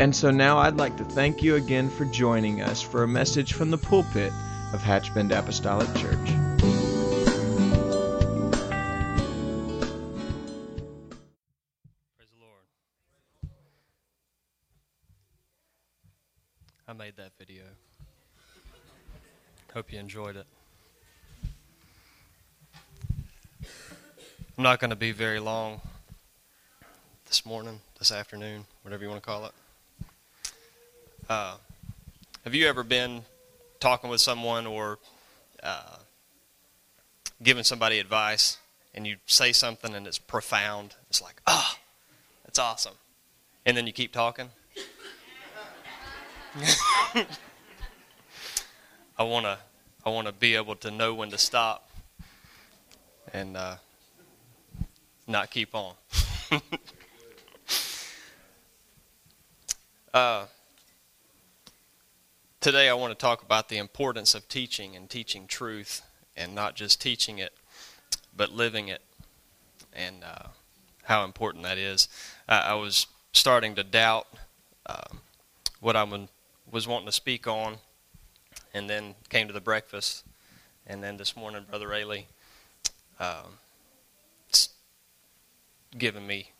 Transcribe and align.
And 0.00 0.14
so 0.14 0.30
now 0.30 0.58
I'd 0.58 0.76
like 0.76 0.96
to 0.96 1.04
thank 1.04 1.40
you 1.42 1.54
again 1.54 1.88
for 1.88 2.04
joining 2.06 2.60
us 2.60 2.82
for 2.82 3.04
a 3.04 3.08
message 3.08 3.52
from 3.52 3.70
the 3.70 3.78
pulpit 3.78 4.32
of 4.72 4.82
Hatchbend 4.82 5.30
Apostolic 5.30 5.86
Church. 5.94 6.18
Praise 12.16 12.28
the 12.28 12.40
Lord. 12.40 12.66
I 16.88 16.92
made 16.92 17.16
that 17.16 17.30
video. 17.38 17.62
Hope 19.72 19.92
you 19.92 20.00
enjoyed 20.00 20.36
it. 20.36 20.46
I'm 24.58 24.64
not 24.64 24.80
going 24.80 24.90
to 24.90 24.96
be 24.96 25.12
very 25.12 25.38
long 25.38 25.80
this 27.26 27.46
morning, 27.46 27.80
this 27.98 28.10
afternoon, 28.12 28.66
whatever 28.82 29.04
you 29.04 29.08
want 29.08 29.22
to 29.22 29.26
call 29.26 29.46
it. 29.46 29.52
Uh, 31.28 31.56
have 32.44 32.54
you 32.54 32.66
ever 32.66 32.82
been 32.82 33.22
talking 33.80 34.10
with 34.10 34.20
someone 34.20 34.66
or 34.66 34.98
uh, 35.62 35.96
giving 37.42 37.64
somebody 37.64 37.98
advice 37.98 38.58
and 38.94 39.06
you 39.06 39.16
say 39.24 39.50
something 39.50 39.94
and 39.94 40.06
it's 40.06 40.18
profound? 40.18 40.94
It's 41.08 41.22
like, 41.22 41.40
ah, 41.46 41.74
oh, 41.74 41.78
that's 42.44 42.58
awesome. 42.58 42.92
And 43.64 43.74
then 43.74 43.86
you 43.86 43.92
keep 43.94 44.12
talking? 44.12 44.50
I 49.18 49.22
want 49.22 49.46
to 49.46 49.58
I 50.04 50.10
want 50.10 50.26
to 50.26 50.32
be 50.32 50.54
able 50.56 50.76
to 50.76 50.90
know 50.90 51.14
when 51.14 51.30
to 51.30 51.38
stop 51.38 51.88
and 53.32 53.56
uh, 53.56 53.76
not 55.26 55.50
keep 55.50 55.74
on. 55.74 55.94
uh, 60.12 60.44
Today, 62.64 62.88
I 62.88 62.94
want 62.94 63.10
to 63.10 63.14
talk 63.14 63.42
about 63.42 63.68
the 63.68 63.76
importance 63.76 64.34
of 64.34 64.48
teaching 64.48 64.96
and 64.96 65.10
teaching 65.10 65.46
truth, 65.46 66.00
and 66.34 66.54
not 66.54 66.74
just 66.74 66.98
teaching 66.98 67.36
it, 67.36 67.52
but 68.34 68.52
living 68.52 68.88
it, 68.88 69.02
and 69.92 70.24
uh, 70.24 70.48
how 71.02 71.26
important 71.26 71.62
that 71.64 71.76
is. 71.76 72.08
Uh, 72.48 72.62
I 72.64 72.72
was 72.72 73.06
starting 73.34 73.74
to 73.74 73.84
doubt 73.84 74.28
uh, 74.86 75.14
what 75.80 75.94
I 75.94 76.04
was 76.70 76.88
wanting 76.88 77.04
to 77.04 77.12
speak 77.12 77.46
on, 77.46 77.76
and 78.72 78.88
then 78.88 79.14
came 79.28 79.46
to 79.46 79.52
the 79.52 79.60
breakfast, 79.60 80.24
and 80.86 81.04
then 81.04 81.18
this 81.18 81.36
morning, 81.36 81.66
Brother 81.68 81.88
Ailey, 81.88 82.24
um, 83.20 83.58
given 85.98 86.26
me 86.26 86.52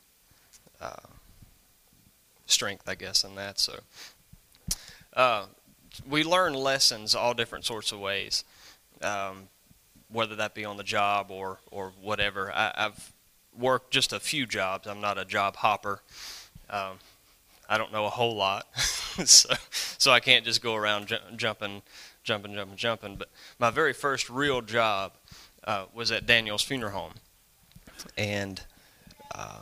uh, 0.82 0.96
strength, 2.44 2.90
I 2.90 2.94
guess, 2.94 3.24
in 3.24 3.36
that. 3.36 3.58
So. 3.58 3.80
We 6.08 6.24
learn 6.24 6.54
lessons 6.54 7.14
all 7.14 7.34
different 7.34 7.64
sorts 7.64 7.92
of 7.92 8.00
ways, 8.00 8.44
um, 9.02 9.48
whether 10.10 10.36
that 10.36 10.54
be 10.54 10.64
on 10.64 10.76
the 10.76 10.84
job 10.84 11.30
or 11.30 11.58
or 11.70 11.92
whatever. 12.00 12.52
I, 12.52 12.72
have 12.76 13.12
worked 13.56 13.90
just 13.92 14.12
a 14.12 14.20
few 14.20 14.46
jobs. 14.46 14.86
I'm 14.86 15.00
not 15.00 15.18
a 15.18 15.24
job 15.24 15.56
hopper. 15.56 16.00
Um, 16.70 16.98
I 17.68 17.78
don't 17.78 17.92
know 17.92 18.04
a 18.06 18.10
whole 18.10 18.36
lot, 18.36 18.66
so 18.76 19.54
so 19.98 20.12
I 20.12 20.20
can't 20.20 20.44
just 20.44 20.62
go 20.62 20.74
around 20.74 21.08
ju- 21.08 21.18
jumping, 21.36 21.82
jumping, 22.22 22.54
jumping, 22.54 22.76
jumping. 22.76 23.16
But 23.16 23.28
my 23.58 23.70
very 23.70 23.92
first 23.92 24.28
real 24.28 24.60
job 24.60 25.12
uh, 25.64 25.86
was 25.94 26.12
at 26.12 26.26
Daniel's 26.26 26.62
Funeral 26.62 26.92
Home, 26.92 27.14
and 28.18 28.60
uh, 29.34 29.60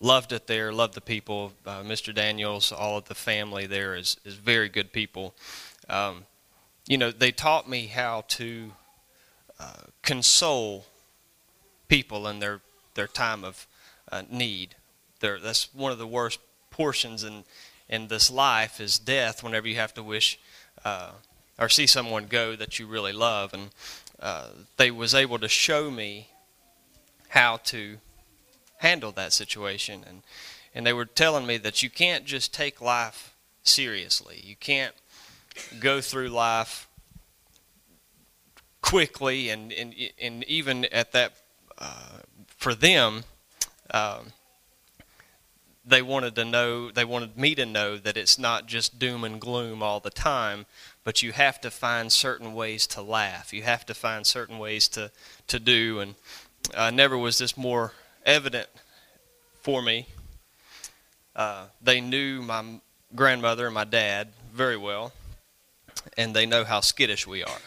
loved 0.00 0.32
it 0.32 0.46
there. 0.46 0.72
Loved 0.72 0.94
the 0.94 1.00
people. 1.00 1.52
Uh, 1.64 1.82
Mr. 1.82 2.14
Daniels, 2.14 2.72
all 2.72 2.98
of 2.98 3.04
the 3.04 3.14
family 3.14 3.66
there 3.66 3.94
is 3.94 4.16
is 4.24 4.34
very 4.34 4.68
good 4.68 4.92
people. 4.92 5.34
Um, 5.88 6.24
you 6.86 6.98
know, 6.98 7.10
they 7.10 7.30
taught 7.30 7.68
me 7.68 7.86
how 7.86 8.24
to 8.28 8.72
uh, 9.58 9.84
console 10.02 10.86
people 11.88 12.26
in 12.26 12.38
their 12.40 12.60
their 12.94 13.06
time 13.06 13.44
of 13.44 13.66
uh, 14.10 14.22
need. 14.30 14.74
There, 15.20 15.38
that's 15.38 15.72
one 15.74 15.92
of 15.92 15.98
the 15.98 16.06
worst 16.06 16.40
portions 16.70 17.22
in 17.22 17.44
in 17.88 18.08
this 18.08 18.30
life 18.30 18.80
is 18.80 18.98
death. 18.98 19.42
Whenever 19.42 19.68
you 19.68 19.76
have 19.76 19.94
to 19.94 20.02
wish 20.02 20.38
uh, 20.84 21.10
or 21.58 21.68
see 21.68 21.86
someone 21.86 22.26
go 22.26 22.56
that 22.56 22.78
you 22.78 22.86
really 22.86 23.12
love, 23.12 23.52
and 23.52 23.70
uh, 24.18 24.48
they 24.78 24.90
was 24.90 25.14
able 25.14 25.38
to 25.38 25.48
show 25.48 25.90
me 25.90 26.28
how 27.28 27.58
to 27.58 27.98
handle 28.80 29.12
that 29.12 29.32
situation. 29.32 30.04
And, 30.06 30.22
and 30.74 30.86
they 30.86 30.92
were 30.92 31.04
telling 31.04 31.46
me 31.46 31.56
that 31.58 31.82
you 31.82 31.90
can't 31.90 32.24
just 32.24 32.52
take 32.52 32.80
life 32.80 33.34
seriously. 33.62 34.40
You 34.42 34.56
can't 34.56 34.94
go 35.78 36.00
through 36.00 36.28
life 36.28 36.88
quickly 38.80 39.50
and, 39.50 39.72
and, 39.72 39.94
and 40.20 40.44
even 40.44 40.86
at 40.86 41.12
that, 41.12 41.34
uh, 41.78 42.18
for 42.46 42.74
them, 42.74 43.24
um, 43.92 44.32
they 45.84 46.02
wanted 46.02 46.34
to 46.36 46.44
know, 46.44 46.90
they 46.90 47.04
wanted 47.04 47.36
me 47.36 47.54
to 47.54 47.66
know 47.66 47.96
that 47.96 48.16
it's 48.16 48.38
not 48.38 48.66
just 48.66 48.98
doom 48.98 49.24
and 49.24 49.40
gloom 49.40 49.82
all 49.82 50.00
the 50.00 50.10
time, 50.10 50.66
but 51.04 51.22
you 51.22 51.32
have 51.32 51.60
to 51.60 51.70
find 51.70 52.12
certain 52.12 52.54
ways 52.54 52.86
to 52.86 53.02
laugh. 53.02 53.52
You 53.52 53.62
have 53.62 53.84
to 53.86 53.94
find 53.94 54.26
certain 54.26 54.58
ways 54.58 54.88
to, 54.88 55.10
to 55.48 55.58
do. 55.58 56.00
And 56.00 56.14
uh, 56.74 56.90
never 56.90 57.18
was 57.18 57.38
this 57.38 57.56
more 57.56 57.92
evident 58.24 58.68
for 59.62 59.82
me. 59.82 60.06
Uh, 61.34 61.64
they 61.80 62.00
knew 62.00 62.42
my 62.42 62.64
grandmother 63.14 63.66
and 63.66 63.74
my 63.74 63.84
dad 63.84 64.28
very 64.52 64.76
well, 64.76 65.12
and 66.16 66.34
they 66.34 66.46
know 66.46 66.64
how 66.64 66.80
skittish 66.80 67.26
we 67.26 67.42
are. 67.42 67.60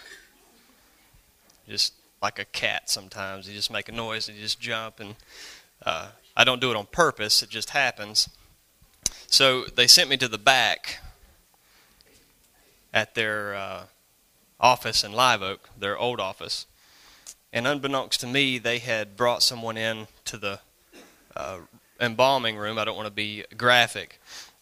Just 1.67 1.93
like 2.21 2.39
a 2.39 2.45
cat 2.45 2.89
sometimes. 2.89 3.47
You 3.47 3.53
just 3.53 3.71
make 3.71 3.89
a 3.89 3.91
noise 3.91 4.27
and 4.27 4.37
you 4.37 4.43
just 4.43 4.59
jump. 4.59 4.99
And 4.99 5.15
uh, 5.85 6.07
I 6.35 6.43
don't 6.43 6.61
do 6.61 6.71
it 6.71 6.77
on 6.77 6.85
purpose, 6.87 7.43
it 7.43 7.49
just 7.49 7.71
happens. 7.71 8.29
So 9.27 9.65
they 9.65 9.87
sent 9.87 10.09
me 10.09 10.17
to 10.17 10.27
the 10.27 10.37
back 10.37 10.99
at 12.93 13.15
their 13.15 13.55
uh, 13.55 13.83
office 14.59 15.03
in 15.03 15.11
Live 15.11 15.41
Oak, 15.41 15.69
their 15.77 15.97
old 15.97 16.19
office. 16.19 16.65
And 17.51 17.67
unbeknownst 17.67 18.19
to 18.21 18.27
me, 18.27 18.57
they 18.57 18.79
had 18.79 19.17
brought 19.17 19.43
someone 19.43 19.77
in 19.77 20.07
to 20.25 20.37
the 20.37 20.59
uh, 21.35 21.57
embalming 21.99 22.57
room. 22.57 22.77
I 22.77 22.85
don't 22.85 22.95
want 22.95 23.07
to 23.07 23.13
be 23.13 23.43
graphic 23.57 24.19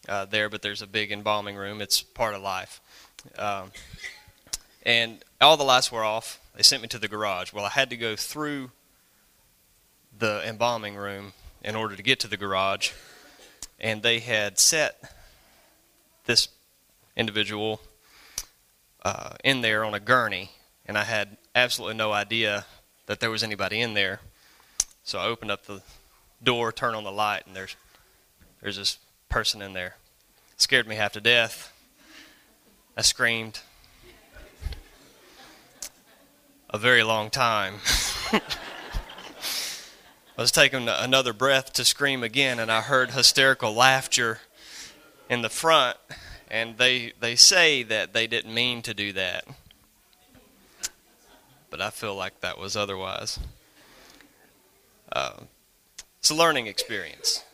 uh, 0.08 0.24
there, 0.26 0.48
but 0.48 0.62
there's 0.62 0.82
a 0.82 0.86
big 0.86 1.12
embalming 1.12 1.56
room. 1.56 1.80
It's 1.80 2.02
part 2.02 2.34
of 2.34 2.42
life. 2.42 2.80
Um, 3.38 3.70
and 4.84 5.24
all 5.40 5.56
the 5.56 5.64
lights 5.64 5.92
were 5.92 6.04
off. 6.04 6.40
They 6.56 6.62
sent 6.62 6.82
me 6.82 6.88
to 6.88 6.98
the 6.98 7.08
garage. 7.08 7.52
Well, 7.52 7.64
I 7.64 7.70
had 7.70 7.90
to 7.90 7.96
go 7.96 8.16
through 8.16 8.70
the 10.18 10.42
embalming 10.46 10.96
room 10.96 11.32
in 11.62 11.76
order 11.76 11.96
to 11.96 12.02
get 12.02 12.20
to 12.20 12.28
the 12.28 12.36
garage. 12.36 12.92
And 13.80 14.02
they 14.02 14.18
had 14.18 14.58
set 14.58 15.00
this 16.26 16.48
individual 17.16 17.80
uh, 19.04 19.34
in 19.42 19.60
there 19.60 19.84
on 19.84 19.94
a 19.94 20.00
gurney, 20.00 20.50
and 20.86 20.96
I 20.96 21.04
had 21.04 21.36
absolutely 21.54 21.96
no 21.96 22.12
idea 22.12 22.66
that 23.06 23.20
there 23.20 23.30
was 23.30 23.42
anybody 23.42 23.80
in 23.80 23.94
there. 23.94 24.20
So 25.04 25.18
I 25.18 25.26
opened 25.26 25.50
up 25.50 25.66
the 25.66 25.82
door, 26.42 26.72
turn 26.72 26.94
on 26.94 27.04
the 27.04 27.12
light, 27.12 27.46
and 27.46 27.56
there's 27.56 27.76
there's 28.60 28.76
this 28.76 28.98
person 29.28 29.60
in 29.60 29.72
there. 29.72 29.96
It 30.52 30.60
scared 30.60 30.86
me 30.86 30.94
half 30.94 31.12
to 31.12 31.20
death. 31.20 31.72
I 32.96 33.02
screamed 33.02 33.60
a 36.70 36.78
very 36.78 37.02
long 37.02 37.30
time. 37.30 37.74
I 38.32 40.40
was 40.40 40.52
taking 40.52 40.88
another 40.88 41.32
breath 41.32 41.72
to 41.74 41.84
scream 41.84 42.22
again, 42.22 42.58
and 42.58 42.70
I 42.70 42.80
heard 42.80 43.10
hysterical 43.10 43.74
laughter 43.74 44.40
in 45.28 45.42
the 45.42 45.50
front. 45.50 45.96
And 46.50 46.78
they, 46.78 47.12
they 47.20 47.36
say 47.36 47.82
that 47.82 48.12
they 48.12 48.26
didn't 48.26 48.54
mean 48.54 48.82
to 48.82 48.94
do 48.94 49.12
that. 49.14 49.46
But 51.70 51.80
I 51.80 51.90
feel 51.90 52.14
like 52.14 52.40
that 52.40 52.58
was 52.58 52.76
otherwise. 52.76 53.38
Uh, 55.12 55.34
it's 56.18 56.30
a 56.30 56.34
learning 56.34 56.66
experience. 56.66 57.44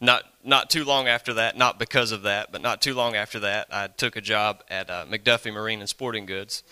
not 0.00 0.24
not 0.42 0.70
too 0.70 0.84
long 0.84 1.06
after 1.06 1.34
that, 1.34 1.56
not 1.58 1.78
because 1.78 2.12
of 2.12 2.22
that, 2.22 2.50
but 2.50 2.62
not 2.62 2.80
too 2.80 2.94
long 2.94 3.14
after 3.14 3.40
that, 3.40 3.68
I 3.70 3.88
took 3.88 4.16
a 4.16 4.22
job 4.22 4.64
at 4.70 4.88
uh, 4.88 5.04
McDuffie 5.04 5.52
Marine 5.52 5.80
and 5.80 5.88
Sporting 5.88 6.24
Goods, 6.24 6.62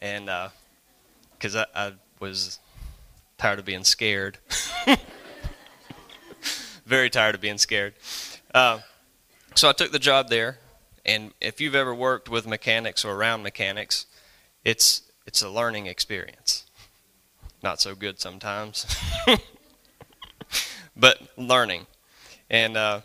and 0.00 0.30
because 1.32 1.54
uh, 1.54 1.66
I, 1.74 1.88
I 1.88 1.92
was 2.18 2.58
tired 3.36 3.58
of 3.58 3.66
being 3.66 3.84
scared, 3.84 4.38
very 6.86 7.10
tired 7.10 7.34
of 7.34 7.42
being 7.42 7.58
scared. 7.58 7.92
Uh, 8.54 8.78
so 9.54 9.68
I 9.68 9.72
took 9.72 9.92
the 9.92 9.98
job 9.98 10.30
there, 10.30 10.58
and 11.04 11.32
if 11.42 11.60
you've 11.60 11.74
ever 11.74 11.94
worked 11.94 12.30
with 12.30 12.46
mechanics 12.46 13.04
or 13.04 13.12
around 13.12 13.42
mechanics, 13.42 14.06
it's 14.64 15.02
it's 15.26 15.42
a 15.42 15.50
learning 15.50 15.86
experience. 15.88 16.63
Not 17.64 17.80
so 17.80 17.94
good 17.94 18.20
sometimes, 18.20 18.86
but 20.96 21.18
learning 21.38 21.86
and 22.50 22.76
uh, 22.76 23.00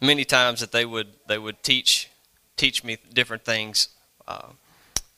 many 0.00 0.24
times 0.24 0.60
that 0.60 0.72
they 0.72 0.86
would 0.86 1.08
they 1.26 1.36
would 1.36 1.62
teach 1.62 2.08
teach 2.56 2.82
me 2.82 2.96
different 3.12 3.44
things, 3.44 3.90
uh, 4.26 4.48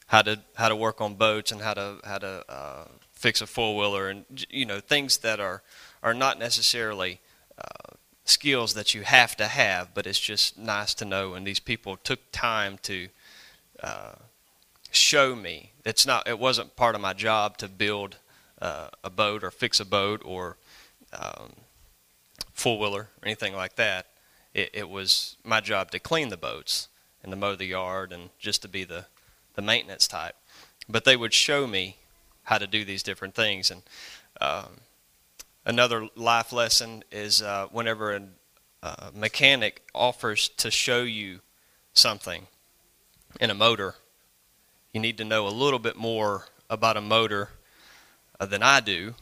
how 0.08 0.22
to 0.22 0.40
how 0.56 0.68
to 0.68 0.74
work 0.74 1.00
on 1.00 1.14
boats 1.14 1.52
and 1.52 1.60
how 1.60 1.74
to 1.74 1.98
how 2.04 2.18
to 2.18 2.44
uh, 2.48 2.84
fix 3.12 3.40
a 3.40 3.46
four 3.46 3.76
wheeler 3.76 4.08
and 4.08 4.24
you 4.50 4.66
know 4.66 4.80
things 4.80 5.18
that 5.18 5.38
are 5.38 5.62
are 6.02 6.12
not 6.12 6.36
necessarily 6.36 7.20
uh, 7.56 7.94
skills 8.24 8.74
that 8.74 8.94
you 8.94 9.02
have 9.02 9.36
to 9.36 9.46
have, 9.46 9.94
but 9.94 10.08
it's 10.08 10.18
just 10.18 10.58
nice 10.58 10.92
to 10.94 11.04
know. 11.04 11.34
And 11.34 11.46
these 11.46 11.60
people 11.60 11.96
took 11.98 12.32
time 12.32 12.78
to 12.82 13.10
uh, 13.80 14.14
show 14.90 15.36
me. 15.36 15.70
It's 15.84 16.04
not. 16.04 16.26
It 16.26 16.40
wasn't 16.40 16.74
part 16.74 16.96
of 16.96 17.00
my 17.00 17.12
job 17.12 17.56
to 17.58 17.68
build 17.68 18.16
uh, 18.60 18.88
a 19.02 19.10
boat 19.10 19.42
or 19.42 19.50
fix 19.50 19.80
a 19.80 19.84
boat 19.84 20.22
or 20.24 20.56
um, 21.12 21.52
four 22.52 22.78
wheeler 22.78 23.00
or 23.00 23.26
anything 23.26 23.54
like 23.54 23.76
that. 23.76 24.06
It, 24.52 24.70
it, 24.72 24.88
was 24.88 25.36
my 25.44 25.60
job 25.60 25.90
to 25.92 25.98
clean 25.98 26.28
the 26.28 26.36
boats 26.36 26.88
and 27.22 27.30
to 27.32 27.36
mow 27.36 27.54
the 27.54 27.66
yard 27.66 28.12
and 28.12 28.30
just 28.38 28.62
to 28.62 28.68
be 28.68 28.84
the, 28.84 29.06
the 29.54 29.62
maintenance 29.62 30.08
type. 30.08 30.34
But 30.88 31.04
they 31.04 31.16
would 31.16 31.32
show 31.32 31.66
me 31.66 31.96
how 32.44 32.58
to 32.58 32.66
do 32.66 32.84
these 32.84 33.02
different 33.02 33.34
things. 33.34 33.70
And 33.70 33.82
um, 34.40 34.80
another 35.64 36.08
life 36.16 36.52
lesson 36.52 37.04
is 37.12 37.40
uh, 37.40 37.68
whenever 37.70 38.14
a 38.14 38.22
uh, 38.82 39.10
mechanic 39.14 39.82
offers 39.94 40.48
to 40.48 40.70
show 40.70 41.02
you 41.02 41.40
something 41.92 42.46
in 43.40 43.50
a 43.50 43.54
motor, 43.54 43.94
you 44.92 45.00
need 45.00 45.18
to 45.18 45.24
know 45.24 45.46
a 45.46 45.50
little 45.50 45.78
bit 45.78 45.96
more 45.96 46.46
about 46.68 46.96
a 46.96 47.00
motor 47.00 47.50
than 48.46 48.62
I 48.62 48.80
do. 48.80 49.14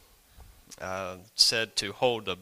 Uh, 0.81 1.17
said 1.35 1.75
to 1.77 1.93
hold 1.93 2.29
a 2.29 2.37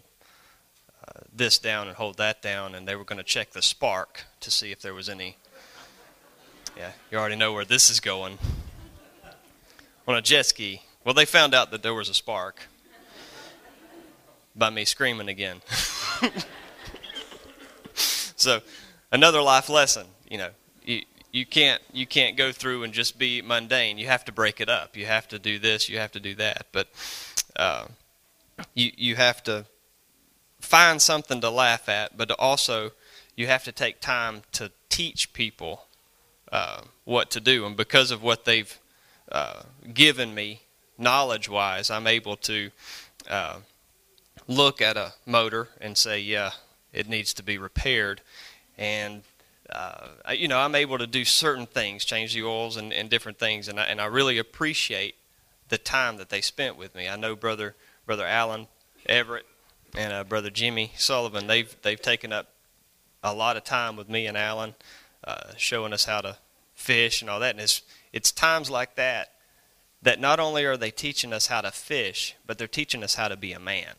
this 1.37 1.59
down 1.59 1.87
and 1.89 1.97
hold 1.97 2.17
that 2.17 2.43
down, 2.43 2.75
and 2.75 2.87
they 2.87 2.97
were 2.97 3.05
going 3.05 3.19
to 3.19 3.25
check 3.25 3.51
the 3.51 3.63
spark 3.63 4.25
to 4.41 4.51
see 4.51 4.73
if 4.73 4.81
there 4.81 4.95
was 4.95 5.09
any. 5.09 5.37
Yeah, 6.77 6.93
you 7.11 7.19
already 7.19 7.37
know 7.37 7.53
where 7.53 7.65
this 7.65 7.91
is 7.91 8.01
going. 8.01 8.39
On 10.09 10.17
a 10.17 10.23
jet 10.23 10.47
ski, 10.47 10.83
well, 11.05 11.15
they 11.15 11.25
found 11.25 11.55
out 11.55 11.71
that 11.71 11.83
there 11.83 11.95
was 11.95 12.09
a 12.09 12.15
spark 12.15 12.69
by 14.55 14.71
me 14.71 14.85
screaming 14.85 15.29
again. 15.29 15.61
so, 17.95 18.61
another 19.11 19.43
life 19.43 19.69
lesson, 19.69 20.07
you 20.29 20.39
know, 20.39 20.51
you, 20.85 21.03
you 21.37 21.45
can't 21.45 21.83
you 21.93 22.07
can't 22.07 22.35
go 22.35 22.51
through 22.51 22.83
and 22.83 22.95
just 22.95 23.19
be 23.19 23.43
mundane. 23.43 23.99
You 23.99 24.07
have 24.07 24.25
to 24.25 24.33
break 24.33 24.59
it 24.59 24.71
up. 24.71 24.97
You 24.97 25.05
have 25.05 25.29
to 25.29 25.39
do 25.39 25.59
this. 25.59 25.87
You 25.87 25.99
have 25.99 26.13
to 26.13 26.21
do 26.21 26.35
that. 26.37 26.67
But 26.73 26.89
uh, 27.55 27.87
you 28.73 28.91
you 28.97 29.17
have 29.17 29.43
to 29.45 29.67
find 30.61 31.01
something 31.03 31.43
to 31.43 31.51
laugh 31.51 31.91
at, 31.91 32.17
but 32.17 32.31
also 32.39 32.93
you 33.37 33.49
have 33.49 33.65
to 33.65 33.73
take 33.73 34.01
time 34.01 34.43
to 34.53 34.73
teach 34.89 35.35
people 35.35 35.85
uh, 36.51 36.81
what 37.05 37.31
to 37.33 37.41
do. 37.41 37.67
And 37.67 37.77
because 37.77 38.11
of 38.11 38.23
what 38.23 38.47
they've 38.47 38.79
uh, 39.31 39.65
given 39.93 40.35
me 40.35 40.63
knowledge 40.97 41.51
wise, 41.51 41.91
I'm 41.91 42.07
able 42.07 42.37
to 42.39 42.71
uh, 43.29 43.57
look 44.49 44.81
at 44.81 44.97
a 44.97 45.13
motor 45.27 45.69
and 45.83 45.99
say, 45.99 46.19
yeah, 46.19 46.53
it 46.95 47.11
needs 47.11 47.35
to 47.35 47.43
be 47.43 47.59
repaired. 47.59 48.23
And 48.79 49.23
uh, 49.71 50.09
you 50.33 50.49
know, 50.49 50.59
I'm 50.59 50.75
able 50.75 50.99
to 50.99 51.07
do 51.07 51.25
certain 51.25 51.67
things, 51.67 52.05
change 52.05 52.35
the 52.35 52.45
oils 52.45 52.77
and, 52.77 52.93
and 52.93 53.11
different 53.11 53.39
things, 53.39 53.69
and 53.69 53.81
I, 53.81 53.85
and 53.85 54.01
I 54.01 54.07
really 54.07 54.39
appreciate 54.39 55.17
the 55.69 55.79
time 55.79 56.19
that 56.19 56.29
they 56.29 56.41
spent 56.41 56.77
with 56.77 56.95
me. 56.95 57.09
I 57.09 57.17
know 57.17 57.35
brother 57.35 57.75
brother 58.07 58.25
Allen 58.25 58.69
Everett 59.07 59.47
and 59.97 60.13
uh, 60.13 60.25
brother 60.25 60.51
Jimmy 60.51 60.93
Sullivan. 60.97 61.47
They've 61.47 61.75
they've 61.83 62.01
taken 62.01 62.33
up 62.33 62.49
a 63.23 63.35
lot 63.35 63.57
of 63.57 63.65
time 63.65 63.97
with 63.97 64.09
me 64.09 64.27
and 64.27 64.37
Alan, 64.37 64.75
uh, 65.25 65.53
showing 65.57 65.93
us 65.93 66.05
how 66.05 66.21
to 66.21 66.37
fish 66.75 67.21
and 67.21 67.31
all 67.31 67.41
that. 67.41 67.51
And 67.51 67.61
it's 67.61 67.83
it's 68.13 68.31
times 68.31 68.71
like 68.71 68.95
that 68.95 69.33
that 70.03 70.21
not 70.21 70.39
only 70.39 70.65
are 70.65 70.77
they 70.77 70.93
teaching 70.93 71.33
us 71.33 71.49
how 71.49 71.61
to 71.61 71.73
fish, 71.73 72.37
but 72.47 72.59
they're 72.59 72.69
teaching 72.69 73.03
us 73.03 73.17
how 73.17 73.27
to 73.27 73.37
be 73.37 73.53
a 73.53 73.59
man. 73.59 73.95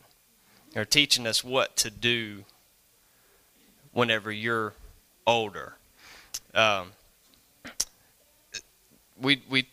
They're 0.71 0.85
teaching 0.85 1.27
us 1.27 1.43
what 1.43 1.75
to 1.77 1.89
do 1.89 2.45
whenever 3.91 4.31
you're 4.31 4.73
older. 5.27 5.75
Um, 6.55 6.93
we 9.21 9.43
we 9.47 9.67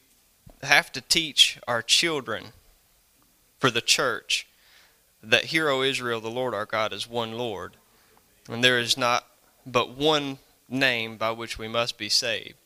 have 0.63 0.91
to 0.93 1.01
teach 1.01 1.59
our 1.69 1.81
children 1.81 2.47
for 3.59 3.71
the 3.71 3.81
church 3.81 4.47
that 5.23 5.47
Hear, 5.47 5.71
O 5.71 5.83
Israel, 5.83 6.21
the 6.21 6.29
Lord 6.31 6.53
our 6.53 6.67
God 6.67 6.93
is 6.93 7.09
one 7.09 7.33
Lord, 7.33 7.77
and 8.51 8.63
there 8.63 8.79
is 8.79 8.99
not 8.99 9.27
but 9.65 9.97
one 9.97 10.39
name 10.69 11.17
by 11.17 11.31
which 11.31 11.59
we 11.59 11.69
must 11.69 11.97
be 11.97 12.09
saved. 12.09 12.57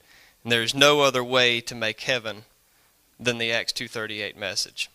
And 0.43 0.51
there 0.51 0.63
is 0.63 0.75
no 0.75 1.03
other 1.03 1.23
way 1.23 1.61
to 1.61 1.75
make 1.75 2.01
heaven 2.01 2.45
than 3.21 3.39
the 3.39 3.53
Acts 3.53 3.73
2:38 3.73 4.37
message. 4.37 4.89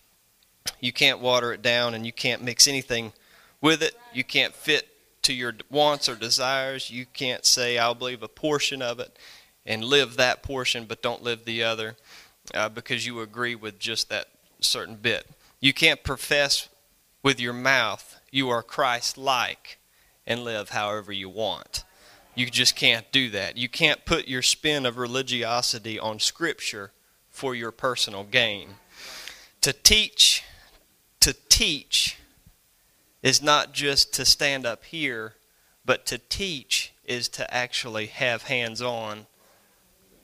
You 0.79 0.91
can't 0.91 1.19
water 1.19 1.53
it 1.53 1.61
down 1.61 1.93
and 1.93 2.05
you 2.05 2.11
can't 2.11 2.41
mix 2.41 2.67
anything 2.67 3.13
with 3.61 3.83
it. 3.83 3.95
You 4.13 4.23
can't 4.23 4.55
fit 4.55 4.92
to 5.23 5.33
your 5.33 5.53
wants 5.69 6.07
or 6.07 6.15
desires. 6.15 6.89
You 6.89 7.05
can't 7.05 7.45
say 7.45 7.77
I'll 7.77 7.95
believe 7.95 8.23
a 8.23 8.27
portion 8.27 8.81
of 8.81 8.99
it 8.99 9.17
and 9.65 9.83
live 9.83 10.17
that 10.17 10.43
portion 10.43 10.85
but 10.85 11.01
don't 11.01 11.23
live 11.23 11.45
the 11.45 11.63
other 11.63 11.95
uh, 12.53 12.69
because 12.69 13.05
you 13.05 13.21
agree 13.21 13.55
with 13.55 13.79
just 13.79 14.09
that 14.09 14.27
certain 14.59 14.95
bit. 14.95 15.27
You 15.59 15.73
can't 15.73 16.03
profess 16.03 16.69
with 17.21 17.39
your 17.39 17.53
mouth 17.53 18.19
you 18.33 18.49
are 18.49 18.63
Christ 18.63 19.15
like 19.15 19.77
and 20.25 20.43
live 20.43 20.69
however 20.69 21.11
you 21.11 21.29
want. 21.29 21.83
You 22.33 22.47
just 22.47 22.75
can't 22.75 23.09
do 23.11 23.29
that. 23.29 23.57
You 23.57 23.69
can't 23.69 24.05
put 24.05 24.27
your 24.27 24.41
spin 24.41 24.87
of 24.87 24.97
religiosity 24.97 25.99
on 25.99 26.17
Scripture 26.17 26.91
for 27.29 27.53
your 27.53 27.71
personal 27.71 28.23
gain. 28.23 28.69
To 29.61 29.71
teach, 29.71 30.43
to 31.19 31.35
teach 31.47 32.17
is 33.23 33.41
not 33.41 33.73
just 33.73 34.13
to 34.13 34.25
stand 34.25 34.65
up 34.65 34.83
here, 34.83 35.35
but 35.85 36.05
to 36.05 36.17
teach 36.17 36.93
is 37.05 37.27
to 37.29 37.51
actually 37.53 38.07
have 38.07 38.43
hands 38.43 38.81
on 38.81 39.25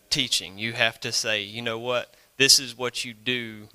teaching. 0.10 0.60
You 0.60 0.74
have 0.74 1.00
to 1.00 1.12
say, 1.12 1.42
you 1.42 1.62
know 1.62 1.80
what, 1.80 2.14
this 2.38 2.60
is 2.60 2.78
what 2.78 3.06
you 3.06 3.14
do 3.14 3.70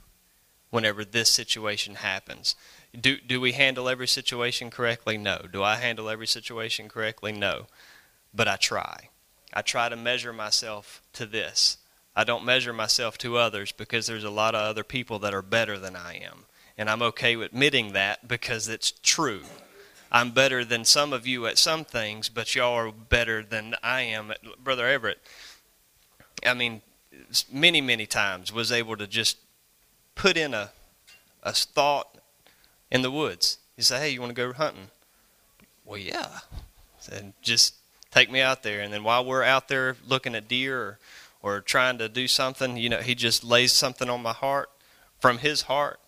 whenever 0.71 1.05
this 1.05 1.31
situation 1.31 1.97
happens. 1.97 2.55
Do, 2.99 3.17
do 3.17 3.41
we 3.41 3.53
handle 3.53 3.89
every 3.89 4.07
situation 4.07 4.71
correctly? 4.71 5.17
No. 5.17 5.47
Do 5.51 5.63
I 5.63 5.77
handle 5.77 6.09
every 6.09 6.27
situation 6.27 6.89
correctly? 6.89 7.33
No. 7.33 7.67
But 8.33 8.49
I 8.49 8.57
try. 8.57 9.09
I 9.53 9.63
try 9.63 9.89
to 9.89 9.97
measure 9.97 10.33
myself 10.33 11.01
to 11.15 11.27
this. 11.27 11.79
I 12.17 12.25
don't 12.25 12.45
measure 12.45 12.73
myself 12.73 13.19
to 13.19 13.37
others 13.37 13.73
because 13.73 14.07
there's 14.07 14.25
a 14.25 14.31
lot 14.31 14.55
of 14.55 14.63
other 14.63 14.85
people 14.85 15.19
that 15.21 15.35
are 15.35 15.43
better 15.43 15.79
than 15.79 15.97
I 15.97 16.15
am. 16.15 16.45
And 16.77 16.91
I'm 16.91 17.03
okay 17.03 17.37
with 17.37 17.53
admitting 17.53 17.93
that 17.93 18.27
because 18.27 18.69
it's 18.69 18.93
true. 19.03 19.43
I'm 20.11 20.31
better 20.31 20.65
than 20.65 20.85
some 20.85 21.13
of 21.13 21.27
you 21.27 21.47
at 21.47 21.59
some 21.59 21.85
things, 21.85 22.29
but 22.29 22.55
y'all 22.55 22.75
are 22.75 22.93
better 22.93 23.43
than 23.43 23.75
I 23.83 24.03
am. 24.03 24.31
At, 24.31 24.39
Brother 24.63 24.87
Everett, 24.87 25.19
I 26.45 26.55
mean, 26.55 26.83
many, 27.53 27.81
many 27.81 28.07
times 28.07 28.53
was 28.53 28.71
able 28.71 28.97
to 28.97 29.07
just 29.07 29.39
put 30.15 30.37
in 30.37 30.55
a, 30.55 30.71
a 31.43 31.53
thought 31.53 32.17
in 32.91 33.03
the 33.03 33.11
woods. 33.11 33.59
You 33.77 33.83
say, 33.83 33.99
hey, 33.99 34.11
you 34.11 34.21
want 34.21 34.31
to 34.31 34.35
go 34.35 34.53
hunting? 34.53 34.89
Well, 35.85 35.99
yeah. 35.99 36.41
And 37.11 37.35
just 37.43 37.75
take 38.11 38.31
me 38.31 38.41
out 38.41 38.63
there. 38.63 38.81
And 38.81 38.93
then 38.93 39.03
while 39.03 39.25
we're 39.25 39.43
out 39.43 39.69
there 39.69 39.97
looking 40.07 40.35
at 40.35 40.49
deer 40.49 40.81
or, 40.81 40.99
or 41.43 41.61
trying 41.61 41.99
to 41.99 42.09
do 42.09 42.29
something, 42.29 42.77
you 42.77 42.89
know, 42.89 43.01
he 43.01 43.15
just 43.15 43.45
lays 43.45 43.73
something 43.73 44.09
on 44.09 44.23
my 44.23 44.33
heart 44.33 44.71
from 45.21 45.39
his 45.39 45.63
heart. 45.63 45.99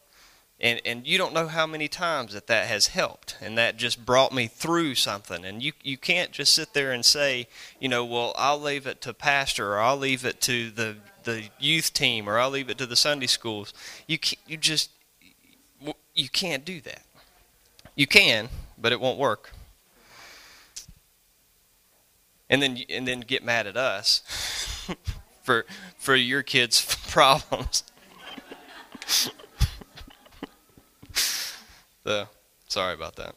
And, 0.58 0.80
and 0.86 1.06
you 1.06 1.18
don't 1.18 1.34
know 1.34 1.48
how 1.48 1.66
many 1.66 1.86
times 1.86 2.32
that 2.32 2.46
that 2.46 2.66
has 2.66 2.86
helped 2.86 3.36
and 3.42 3.58
that 3.58 3.76
just 3.76 4.06
brought 4.06 4.32
me 4.32 4.46
through 4.46 4.94
something 4.94 5.44
and 5.44 5.62
you 5.62 5.72
you 5.82 5.98
can't 5.98 6.32
just 6.32 6.54
sit 6.54 6.72
there 6.72 6.92
and 6.92 7.04
say 7.04 7.46
you 7.78 7.90
know 7.90 8.06
well 8.06 8.32
I'll 8.38 8.58
leave 8.58 8.86
it 8.86 9.02
to 9.02 9.12
pastor 9.12 9.74
or 9.74 9.80
I'll 9.80 9.98
leave 9.98 10.24
it 10.24 10.40
to 10.42 10.70
the 10.70 10.96
the 11.24 11.50
youth 11.58 11.92
team 11.92 12.26
or 12.26 12.38
I'll 12.38 12.48
leave 12.48 12.70
it 12.70 12.78
to 12.78 12.86
the 12.86 12.96
Sunday 12.96 13.26
schools 13.26 13.74
you 14.06 14.18
you 14.46 14.56
just 14.56 14.88
you 16.14 16.30
can't 16.30 16.64
do 16.64 16.80
that. 16.80 17.02
You 17.94 18.06
can, 18.06 18.48
but 18.78 18.92
it 18.92 19.00
won't 19.00 19.18
work. 19.18 19.52
and 22.48 22.62
then 22.62 22.78
and 22.88 23.06
then 23.06 23.20
get 23.20 23.44
mad 23.44 23.66
at 23.66 23.76
us 23.76 24.22
for 25.42 25.66
for 25.98 26.14
your 26.14 26.42
kids' 26.42 26.96
problems. 27.10 27.84
so, 32.06 32.28
sorry 32.68 32.94
about 32.94 33.16
that. 33.16 33.34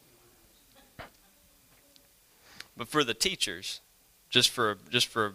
But 2.77 2.87
for 2.87 3.03
the 3.03 3.15
teachers, 3.15 3.81
just 4.29 4.51
for 4.51 4.77
just 4.91 5.07
for 5.07 5.25
a 5.25 5.33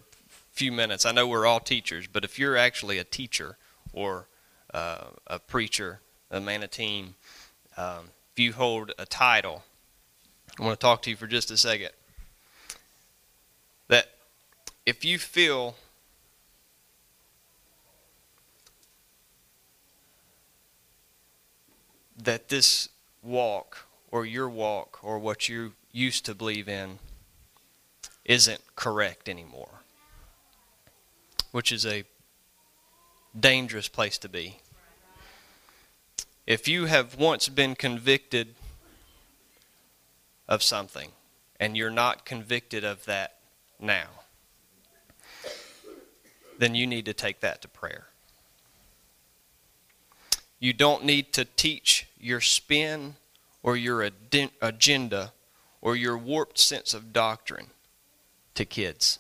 few 0.53 0.71
minutes, 0.71 1.05
I 1.05 1.11
know 1.11 1.27
we're 1.27 1.45
all 1.45 1.59
teachers, 1.59 2.07
but 2.07 2.23
if 2.23 2.39
you're 2.39 2.57
actually 2.57 2.99
a 2.99 3.05
teacher 3.05 3.57
or 3.93 4.29
uh, 4.73 5.07
a 5.27 5.41
preacher, 5.41 6.01
a 6.31 6.41
man 6.41 6.63
of 6.63 6.71
team, 6.71 7.17
um, 7.77 8.11
if 8.33 8.39
you 8.39 8.53
hold 8.53 8.93
a 9.01 9.05
title, 9.05 9.65
I 10.57 10.63
want 10.63 10.79
to 10.79 10.85
talk 10.85 11.03
to 11.03 11.11
you 11.11 11.17
for 11.17 11.27
just 11.27 11.51
a 11.51 11.57
second. 11.57 11.91
That 13.89 14.11
if 14.87 15.05
you 15.05 15.19
feel 15.19 15.75
that 22.17 22.49
this 22.49 22.91
walk 23.25 23.87
or 24.11 24.27
your 24.27 24.49
walk 24.49 25.03
or 25.03 25.19
what 25.19 25.49
you 25.49 25.73
used 25.93 26.25
to 26.27 26.35
believe 26.35 26.69
in 26.69 26.99
isn't 28.25 28.61
correct 28.77 29.29
anymore, 29.29 29.81
which 31.53 31.73
is 31.73 31.85
a 31.85 32.05
dangerous 33.39 33.89
place 33.89 34.19
to 34.19 34.29
be. 34.29 34.59
If 36.47 36.69
you 36.69 36.87
have 36.87 37.19
once 37.19 37.49
been 37.49 37.75
convicted 37.75 38.55
of 40.47 40.63
something 40.63 41.11
and 41.59 41.77
you're 41.77 41.91
not 41.91 42.25
convicted 42.25 42.85
of 42.85 43.05
that 43.07 43.39
now, 43.81 44.09
then 46.59 46.75
you 46.75 46.87
need 46.87 47.07
to 47.07 47.15
take 47.15 47.41
that 47.41 47.63
to 47.63 47.69
prayer. 47.69 48.09
You 50.59 50.73
don't 50.73 51.05
need 51.05 51.33
to 51.35 51.45
teach 51.45 52.07
your 52.19 52.41
spin 52.41 53.17
or 53.63 53.77
your 53.77 54.11
agenda 54.61 55.33
or 55.81 55.97
your 55.97 56.17
warped 56.17 56.59
sense 56.59 56.95
of 56.95 57.13
doctrine 57.13 57.67
to 58.55 58.65
kids. 58.65 59.19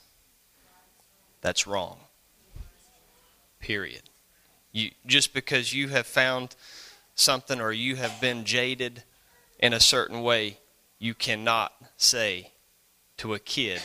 That's 1.40 1.66
wrong. 1.66 1.98
Period. 3.60 4.02
You, 4.72 4.90
just 5.06 5.34
because 5.34 5.72
you 5.72 5.88
have 5.88 6.06
found 6.06 6.56
something 7.14 7.60
or 7.60 7.72
you 7.72 7.96
have 7.96 8.20
been 8.20 8.44
jaded 8.44 9.02
in 9.58 9.72
a 9.72 9.80
certain 9.80 10.22
way, 10.22 10.58
you 10.98 11.14
cannot 11.14 11.72
say 11.96 12.52
to 13.18 13.34
a 13.34 13.38
kid, 13.38 13.80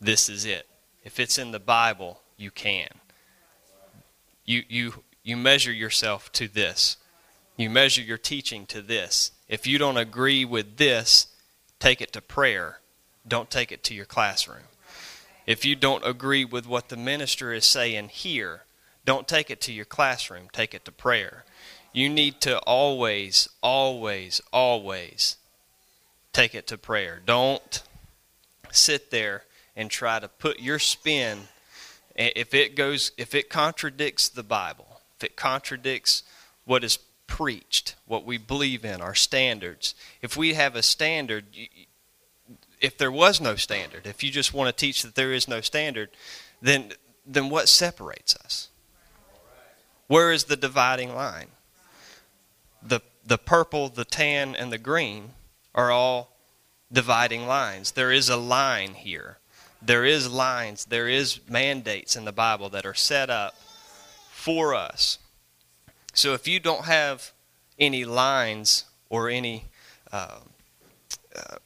This 0.00 0.28
is 0.28 0.44
it. 0.44 0.66
If 1.02 1.18
it's 1.18 1.38
in 1.38 1.50
the 1.50 1.58
Bible, 1.58 2.20
you 2.36 2.50
can. 2.50 2.88
You, 4.44 4.62
you, 4.68 5.04
you 5.30 5.36
measure 5.36 5.72
yourself 5.72 6.32
to 6.32 6.48
this. 6.48 6.96
You 7.56 7.70
measure 7.70 8.02
your 8.02 8.18
teaching 8.18 8.66
to 8.66 8.82
this. 8.82 9.30
If 9.48 9.64
you 9.64 9.78
don't 9.78 9.96
agree 9.96 10.44
with 10.44 10.76
this, 10.76 11.28
take 11.78 12.00
it 12.00 12.12
to 12.14 12.20
prayer. 12.20 12.80
Don't 13.26 13.48
take 13.48 13.70
it 13.70 13.84
to 13.84 13.94
your 13.94 14.06
classroom. 14.06 14.64
If 15.46 15.64
you 15.64 15.76
don't 15.76 16.04
agree 16.04 16.44
with 16.44 16.66
what 16.66 16.88
the 16.88 16.96
minister 16.96 17.52
is 17.52 17.64
saying 17.64 18.08
here, 18.08 18.62
don't 19.04 19.28
take 19.28 19.50
it 19.50 19.60
to 19.62 19.72
your 19.72 19.84
classroom. 19.84 20.48
Take 20.52 20.74
it 20.74 20.84
to 20.86 20.92
prayer. 20.92 21.44
You 21.92 22.08
need 22.08 22.40
to 22.40 22.58
always, 22.60 23.48
always, 23.62 24.40
always 24.52 25.36
take 26.32 26.56
it 26.56 26.66
to 26.66 26.76
prayer. 26.76 27.20
Don't 27.24 27.82
sit 28.72 29.12
there 29.12 29.44
and 29.76 29.90
try 29.90 30.18
to 30.18 30.26
put 30.26 30.58
your 30.58 30.80
spin 30.80 31.42
if 32.16 32.52
it 32.52 32.74
goes 32.74 33.12
if 33.16 33.32
it 33.32 33.48
contradicts 33.48 34.28
the 34.28 34.42
Bible, 34.42 34.89
it 35.24 35.36
contradicts 35.36 36.22
what 36.64 36.84
is 36.84 36.98
preached, 37.26 37.94
what 38.06 38.24
we 38.24 38.38
believe 38.38 38.84
in, 38.84 39.00
our 39.00 39.14
standards. 39.14 39.94
If 40.20 40.36
we 40.36 40.54
have 40.54 40.74
a 40.74 40.82
standard, 40.82 41.46
if 42.80 42.98
there 42.98 43.12
was 43.12 43.40
no 43.40 43.54
standard, 43.56 44.06
if 44.06 44.22
you 44.22 44.30
just 44.30 44.52
want 44.52 44.68
to 44.68 44.78
teach 44.78 45.02
that 45.02 45.14
there 45.14 45.32
is 45.32 45.48
no 45.48 45.60
standard, 45.60 46.10
then 46.60 46.92
then 47.26 47.48
what 47.48 47.68
separates 47.68 48.34
us? 48.36 48.68
Where 50.08 50.32
is 50.32 50.44
the 50.44 50.56
dividing 50.56 51.14
line? 51.14 51.48
The 52.82 53.00
the 53.24 53.38
purple, 53.38 53.88
the 53.88 54.04
tan, 54.04 54.56
and 54.56 54.72
the 54.72 54.78
green 54.78 55.30
are 55.74 55.90
all 55.90 56.36
dividing 56.92 57.46
lines. 57.46 57.92
There 57.92 58.10
is 58.10 58.28
a 58.28 58.36
line 58.36 58.94
here. 58.94 59.38
There 59.80 60.04
is 60.04 60.30
lines, 60.30 60.86
there 60.86 61.08
is 61.08 61.40
mandates 61.48 62.16
in 62.16 62.24
the 62.24 62.32
Bible 62.32 62.68
that 62.70 62.84
are 62.84 62.94
set 62.94 63.30
up 63.30 63.54
for 64.40 64.74
us. 64.74 65.18
So 66.14 66.32
if 66.32 66.48
you 66.48 66.58
don't 66.58 66.86
have 66.86 67.32
any 67.78 68.04
lines 68.04 68.86
or 69.08 69.28
any 69.28 69.66
uh, 70.10 70.40
uh, 71.36 71.56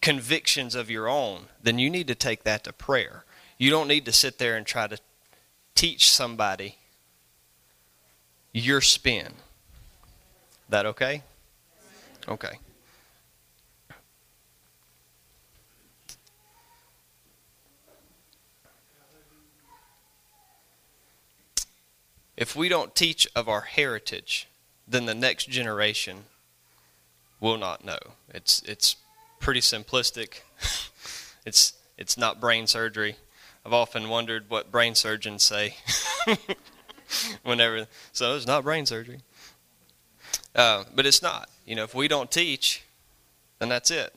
convictions 0.00 0.74
of 0.74 0.90
your 0.90 1.08
own, 1.08 1.46
then 1.62 1.78
you 1.78 1.90
need 1.90 2.06
to 2.06 2.14
take 2.14 2.44
that 2.44 2.64
to 2.64 2.72
prayer. 2.72 3.24
You 3.58 3.70
don't 3.70 3.88
need 3.88 4.04
to 4.04 4.12
sit 4.12 4.38
there 4.38 4.56
and 4.56 4.64
try 4.64 4.86
to 4.86 4.98
teach 5.74 6.10
somebody 6.10 6.76
your 8.52 8.80
spin. 8.80 9.34
That 10.68 10.86
okay? 10.86 11.22
Okay. 12.28 12.58
If 22.36 22.54
we 22.54 22.68
don't 22.68 22.94
teach 22.94 23.26
of 23.34 23.48
our 23.48 23.62
heritage, 23.62 24.48
then 24.86 25.06
the 25.06 25.14
next 25.14 25.48
generation 25.48 26.24
will 27.40 27.56
not 27.56 27.84
know. 27.84 27.98
It's 28.28 28.62
it's 28.62 28.96
pretty 29.40 29.60
simplistic. 29.60 30.40
it's 31.46 31.74
it's 31.96 32.18
not 32.18 32.40
brain 32.40 32.66
surgery. 32.66 33.16
I've 33.64 33.72
often 33.72 34.08
wondered 34.08 34.48
what 34.48 34.70
brain 34.70 34.94
surgeons 34.94 35.42
say 35.42 35.76
whenever. 37.42 37.86
So 38.12 38.36
it's 38.36 38.46
not 38.46 38.64
brain 38.64 38.86
surgery. 38.86 39.20
Uh, 40.54 40.84
but 40.94 41.04
it's 41.04 41.22
not. 41.22 41.50
You 41.64 41.74
know, 41.74 41.84
if 41.84 41.94
we 41.94 42.06
don't 42.06 42.30
teach, 42.30 42.84
then 43.58 43.68
that's 43.68 43.90
it. 43.90 44.14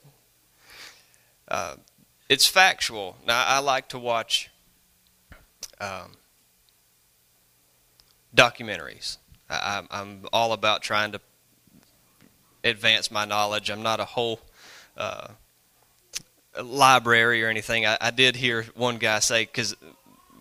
Uh, 1.47 1.75
it's 2.29 2.47
factual. 2.47 3.17
Now, 3.25 3.43
I 3.45 3.59
like 3.59 3.89
to 3.89 3.99
watch 3.99 4.51
um, 5.81 6.11
documentaries. 8.35 9.17
I, 9.49 9.83
am 9.91 10.25
all 10.31 10.53
about 10.53 10.81
trying 10.81 11.11
to 11.13 11.21
advance 12.63 13.09
my 13.09 13.25
knowledge. 13.25 13.69
I'm 13.69 13.81
not 13.81 13.99
a 13.99 14.05
whole 14.05 14.39
uh, 14.97 15.29
library 16.61 17.43
or 17.43 17.47
anything. 17.47 17.85
I, 17.85 17.97
I, 17.99 18.11
did 18.11 18.35
hear 18.35 18.65
one 18.75 18.97
guy 18.97 19.19
say 19.19 19.45
because 19.45 19.75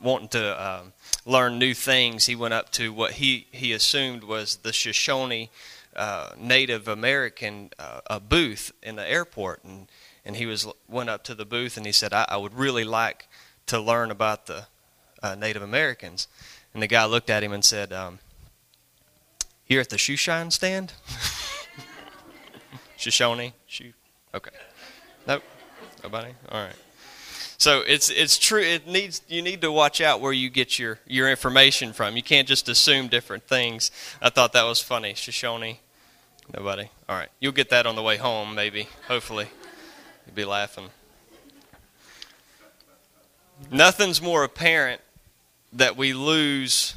wanting 0.03 0.29
to 0.29 0.63
um, 0.63 0.93
learn 1.25 1.59
new 1.59 1.75
things, 1.75 2.27
he 2.27 2.35
went 2.35 2.55
up 2.55 2.71
to 2.73 2.93
what 2.93 3.13
he 3.13 3.47
he 3.53 3.73
assumed 3.73 4.25
was 4.25 4.57
the 4.57 4.73
Shoshone 4.73 5.51
uh, 5.97 6.31
Native 6.39 6.89
American 6.89 7.71
uh, 7.79 8.01
a 8.07 8.21
booth 8.21 8.73
in 8.83 8.97
the 8.97 9.09
airport, 9.09 9.65
and 9.65 9.89
and 10.25 10.37
he 10.37 10.47
was 10.47 10.67
went 10.89 11.09
up 11.09 11.25
to 11.25 11.35
the 11.35 11.47
booth 11.47 11.77
and 11.77 11.87
he 11.87 11.93
said, 11.93 12.13
I, 12.13 12.27
I 12.29 12.37
would 12.37 12.55
really 12.55 12.85
like 12.85 13.29
to 13.67 13.81
learn 13.81 14.11
about 14.11 14.47
the 14.47 14.67
uh, 15.23 15.35
Native 15.35 15.63
Americans. 15.63 16.29
And 16.79 16.83
the 16.85 16.87
guy 16.87 17.07
looked 17.07 17.29
at 17.29 17.43
him 17.43 17.53
and 17.53 17.65
said, 17.65 17.93
um, 17.93 18.21
Here 19.65 19.81
at 19.81 19.89
the 19.89 19.99
shoe 19.99 20.15
shine 20.15 20.53
stand? 20.53 20.93
Shoshone? 22.97 23.53
Shoe? 23.67 23.93
Okay. 24.33 24.53
Nope. 25.27 25.43
Nobody? 26.05 26.35
All 26.53 26.63
right. 26.63 26.77
So 27.57 27.83
it's 27.85 28.11
it's 28.11 28.39
true. 28.39 28.63
It 28.63 28.87
needs 28.87 29.23
you 29.27 29.43
need 29.43 29.61
to 29.63 29.73
watch 29.73 30.01
out 30.01 30.21
where 30.21 30.33
you 30.33 30.51
get 30.51 30.79
your 30.79 31.01
your 31.05 31.29
information 31.29 31.93
from. 31.93 32.15
You 32.15 32.23
can't 32.23 32.47
just 32.47 32.69
assume 32.69 33.09
different 33.09 33.49
things. 33.49 33.91
I 34.23 34.31
thought 34.31 34.53
that 34.53 34.63
was 34.63 34.81
funny. 34.81 35.15
Shoshone. 35.15 35.79
Nobody. 36.55 36.91
All 37.09 37.17
right. 37.17 37.31
You'll 37.41 37.51
get 37.51 37.71
that 37.71 37.87
on 37.87 37.97
the 37.97 38.05
way 38.05 38.19
home, 38.19 38.55
maybe. 38.55 38.87
Hopefully, 39.09 39.49
you'll 40.27 40.37
be 40.37 40.45
laughing. 40.45 40.91
Nothing's 43.69 44.23
more 44.23 44.45
apparent 44.45 45.01
that 45.73 45.97
we 45.97 46.13
lose 46.13 46.95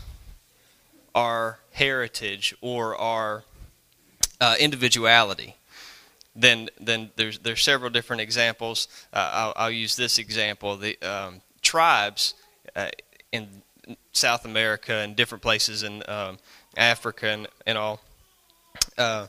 our 1.13 1.60
heritage 1.72 2.56
or 2.62 2.96
our 2.96 3.44
uh, 4.40 4.56
individuality, 4.60 5.56
then 6.36 6.70
then 6.80 7.12
there's 7.16 7.40
there's 7.40 7.62
several 7.62 7.90
different 7.90 8.22
examples. 8.22 8.88
Uh, 9.13 9.30
I'll, 9.34 9.54
I'll, 9.56 9.72
use 9.72 9.96
this 9.96 10.18
example: 10.18 10.78
the 10.78 10.98
um, 11.01 11.42
tribes 11.62 12.34
uh, 12.75 12.90
in 13.32 13.48
South 14.13 14.46
America 14.46 14.94
and 14.94 15.16
different 15.16 15.42
places 15.42 15.84
in 15.84 16.04
um, 16.08 16.38
Africa 16.78 17.28
and, 17.28 17.48
and 17.66 17.78
all. 17.78 18.01
Uh, 18.98 19.28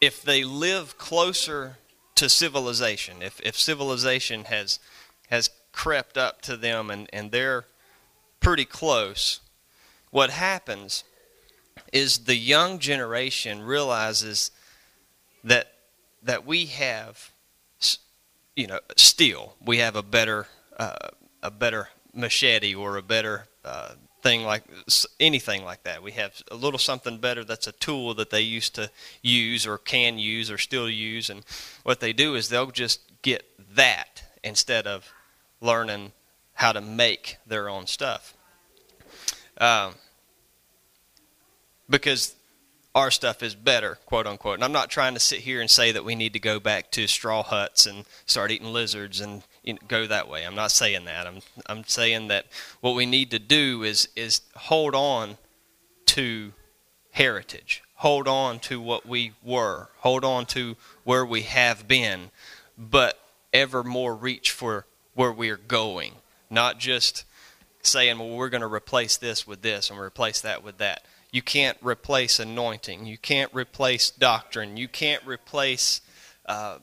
if 0.00 0.22
they 0.22 0.44
live 0.44 0.98
closer 0.98 1.76
to 2.16 2.28
civilization. 2.28 3.22
If 3.22 3.40
if 3.40 3.58
civilization 3.58 4.44
has 4.44 4.80
crept 5.76 6.16
up 6.16 6.40
to 6.40 6.56
them 6.56 6.90
and, 6.90 7.08
and 7.12 7.30
they're 7.30 7.66
pretty 8.40 8.64
close, 8.64 9.40
what 10.10 10.30
happens 10.30 11.04
is 11.92 12.20
the 12.20 12.34
young 12.34 12.78
generation 12.78 13.62
realizes 13.62 14.50
that 15.44 15.72
that 16.22 16.44
we 16.44 16.66
have 16.66 17.30
you 18.56 18.66
know 18.66 18.80
steel. 18.96 19.54
We 19.64 19.78
have 19.78 19.94
a 19.94 20.02
better 20.02 20.48
uh, 20.78 21.10
a 21.42 21.50
better 21.50 21.90
machete 22.14 22.74
or 22.74 22.96
a 22.96 23.02
better 23.02 23.46
uh, 23.64 23.90
thing 24.22 24.44
like 24.44 24.64
anything 25.20 25.62
like 25.62 25.82
that. 25.84 26.02
We 26.02 26.12
have 26.12 26.42
a 26.50 26.56
little 26.56 26.78
something 26.78 27.18
better 27.18 27.44
that's 27.44 27.66
a 27.66 27.72
tool 27.72 28.14
that 28.14 28.30
they 28.30 28.40
used 28.40 28.74
to 28.76 28.90
use 29.22 29.66
or 29.66 29.76
can 29.76 30.18
use 30.18 30.50
or 30.50 30.58
still 30.58 30.88
use. 30.88 31.28
And 31.28 31.44
what 31.82 32.00
they 32.00 32.14
do 32.14 32.34
is 32.34 32.48
they'll 32.48 32.70
just 32.70 33.00
get 33.22 33.44
that 33.74 34.22
instead 34.42 34.86
of 34.86 35.12
learning 35.60 36.12
how 36.54 36.72
to 36.72 36.80
make 36.80 37.36
their 37.46 37.68
own 37.68 37.86
stuff 37.86 38.34
um, 39.58 39.94
because 41.88 42.34
our 42.94 43.10
stuff 43.10 43.42
is 43.42 43.54
better, 43.54 43.98
quote 44.06 44.26
unquote. 44.26 44.54
And 44.54 44.64
I'm 44.64 44.72
not 44.72 44.90
trying 44.90 45.14
to 45.14 45.20
sit 45.20 45.40
here 45.40 45.60
and 45.60 45.70
say 45.70 45.92
that 45.92 46.04
we 46.04 46.14
need 46.14 46.32
to 46.32 46.38
go 46.38 46.58
back 46.58 46.90
to 46.92 47.06
straw 47.06 47.42
huts 47.42 47.86
and 47.86 48.04
start 48.24 48.50
eating 48.50 48.72
lizards 48.72 49.20
and 49.20 49.42
you 49.62 49.74
know, 49.74 49.80
go 49.86 50.06
that 50.06 50.28
way. 50.28 50.44
I'm 50.44 50.54
not 50.54 50.70
saying 50.70 51.04
that. 51.04 51.26
I'm 51.26 51.40
I'm 51.66 51.84
saying 51.84 52.28
that 52.28 52.46
what 52.80 52.94
we 52.94 53.04
need 53.06 53.30
to 53.32 53.38
do 53.38 53.82
is 53.82 54.08
is 54.16 54.40
hold 54.56 54.94
on 54.94 55.36
to 56.06 56.52
heritage. 57.12 57.82
Hold 57.96 58.28
on 58.28 58.60
to 58.60 58.80
what 58.80 59.06
we 59.06 59.32
were. 59.42 59.88
Hold 59.98 60.24
on 60.24 60.46
to 60.46 60.76
where 61.04 61.24
we 61.24 61.42
have 61.42 61.88
been, 61.88 62.30
but 62.78 63.18
ever 63.52 63.82
more 63.82 64.14
reach 64.14 64.50
for 64.50 64.86
where 65.16 65.32
we're 65.32 65.56
going. 65.56 66.12
Not 66.48 66.78
just 66.78 67.24
saying, 67.82 68.20
well, 68.20 68.30
we're 68.30 68.48
going 68.48 68.60
to 68.60 68.72
replace 68.72 69.16
this 69.16 69.44
with 69.44 69.62
this 69.62 69.90
and 69.90 69.98
replace 69.98 70.40
that 70.42 70.62
with 70.62 70.78
that 70.78 71.02
you 71.36 71.42
can't 71.42 71.76
replace 71.82 72.40
anointing. 72.40 73.04
You 73.04 73.18
can't 73.18 73.52
replace 73.52 74.10
doctrine. 74.10 74.78
You 74.78 74.88
can't 74.88 75.22
replace 75.26 76.00
uh, 76.46 76.78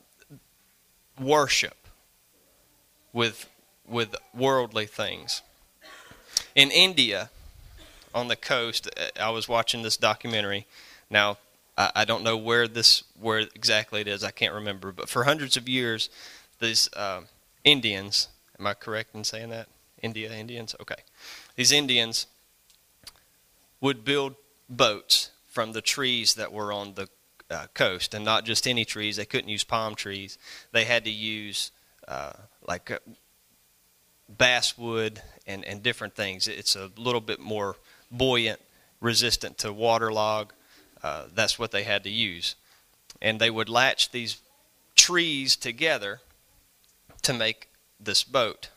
worship 1.20 1.88
with, 3.12 3.50
with 3.88 4.16
worldly 4.32 4.86
things. 4.86 5.42
In 6.54 6.70
India, 6.70 7.32
on 8.14 8.28
the 8.28 8.36
coast, 8.36 8.88
I 9.20 9.32
was 9.32 9.48
watching 9.50 9.82
this 9.82 9.98
documentary. 9.98 10.68
Now, 11.10 11.38
I, 11.76 12.06
don't 12.06 12.24
know 12.24 12.38
where 12.38 12.68
this 12.68 13.04
where 13.20 13.40
exactly 13.40 14.02
it 14.02 14.08
is. 14.08 14.24
I 14.24 14.30
can't 14.30 14.54
remember. 14.54 14.92
But 14.92 15.10
for 15.10 15.24
hundreds 15.24 15.58
of 15.58 15.68
years, 15.68 16.12
these 16.60 16.88
uh, 16.94 17.22
Indians. 17.64 18.28
Am 18.60 18.68
I 18.68 18.74
correct 18.74 19.16
in 19.16 19.24
saying 19.24 19.50
that? 19.50 19.68
India 20.02 20.32
Indians. 20.32 20.76
Okay, 20.82 21.02
these 21.56 21.72
Indians 21.72 22.28
would 23.82 24.04
build 24.04 24.36
boats 24.70 25.32
from 25.48 25.72
the 25.72 25.82
trees 25.82 26.36
that 26.36 26.52
were 26.52 26.72
on 26.72 26.96
the 26.96 27.08
uh, 27.50 27.68
coast, 27.74 28.14
and 28.14 28.26
not 28.26 28.46
just 28.46 28.68
any 28.68 28.86
trees. 28.86 29.16
They 29.16 29.26
couldn't 29.26 29.50
use 29.50 29.64
palm 29.64 29.96
trees. 29.96 30.38
They 30.72 30.84
had 30.86 31.06
to 31.06 31.12
use 31.12 31.72
uh, 32.08 32.34
like 32.68 32.92
uh, 32.92 33.00
basswood 34.30 35.22
and, 35.46 35.64
and 35.66 35.82
different 35.84 36.16
things. 36.16 36.48
It's 36.48 36.76
a 36.76 36.92
little 36.98 37.22
bit 37.22 37.40
more 37.40 37.76
buoyant, 38.12 38.60
resistant 39.00 39.58
to 39.60 39.72
waterlog. 39.72 40.54
Uh, 41.02 41.26
that's 41.34 41.60
what 41.60 41.72
they 41.72 41.84
had 41.84 42.04
to 42.04 42.10
use. 42.10 42.56
And 43.22 43.40
they 43.40 43.50
would 43.50 43.70
latch 43.70 44.12
these 44.12 44.42
trees 44.96 45.56
together 45.56 46.22
to 47.24 47.34
make 47.34 47.70
this 48.00 48.24
boat 48.24 48.70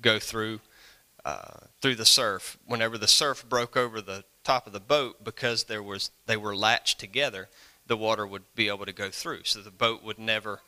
go 0.00 0.18
through 0.18 0.60
uh, 1.24 1.58
through 1.80 1.96
the 1.96 2.04
surf. 2.04 2.56
Whenever 2.66 2.96
the 2.96 3.08
surf 3.08 3.44
broke 3.48 3.76
over 3.76 4.00
the 4.00 4.24
top 4.44 4.66
of 4.66 4.72
the 4.72 4.80
boat 4.80 5.24
because 5.24 5.64
there 5.64 5.82
was 5.82 6.10
they 6.26 6.36
were 6.36 6.54
latched 6.54 6.98
together, 6.98 7.48
the 7.86 7.96
water 7.96 8.26
would 8.26 8.44
be 8.54 8.68
able 8.68 8.86
to 8.86 8.92
go 8.92 9.10
through. 9.10 9.44
So 9.44 9.60
the 9.60 9.70
boat 9.70 10.02
would 10.02 10.18
never 10.18 10.60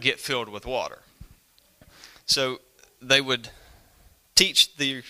get 0.00 0.20
filled 0.20 0.48
with 0.48 0.66
water. 0.66 0.98
So 2.26 2.60
they 3.00 3.20
would 3.20 3.48
teach 4.34 4.76
the 4.76 5.02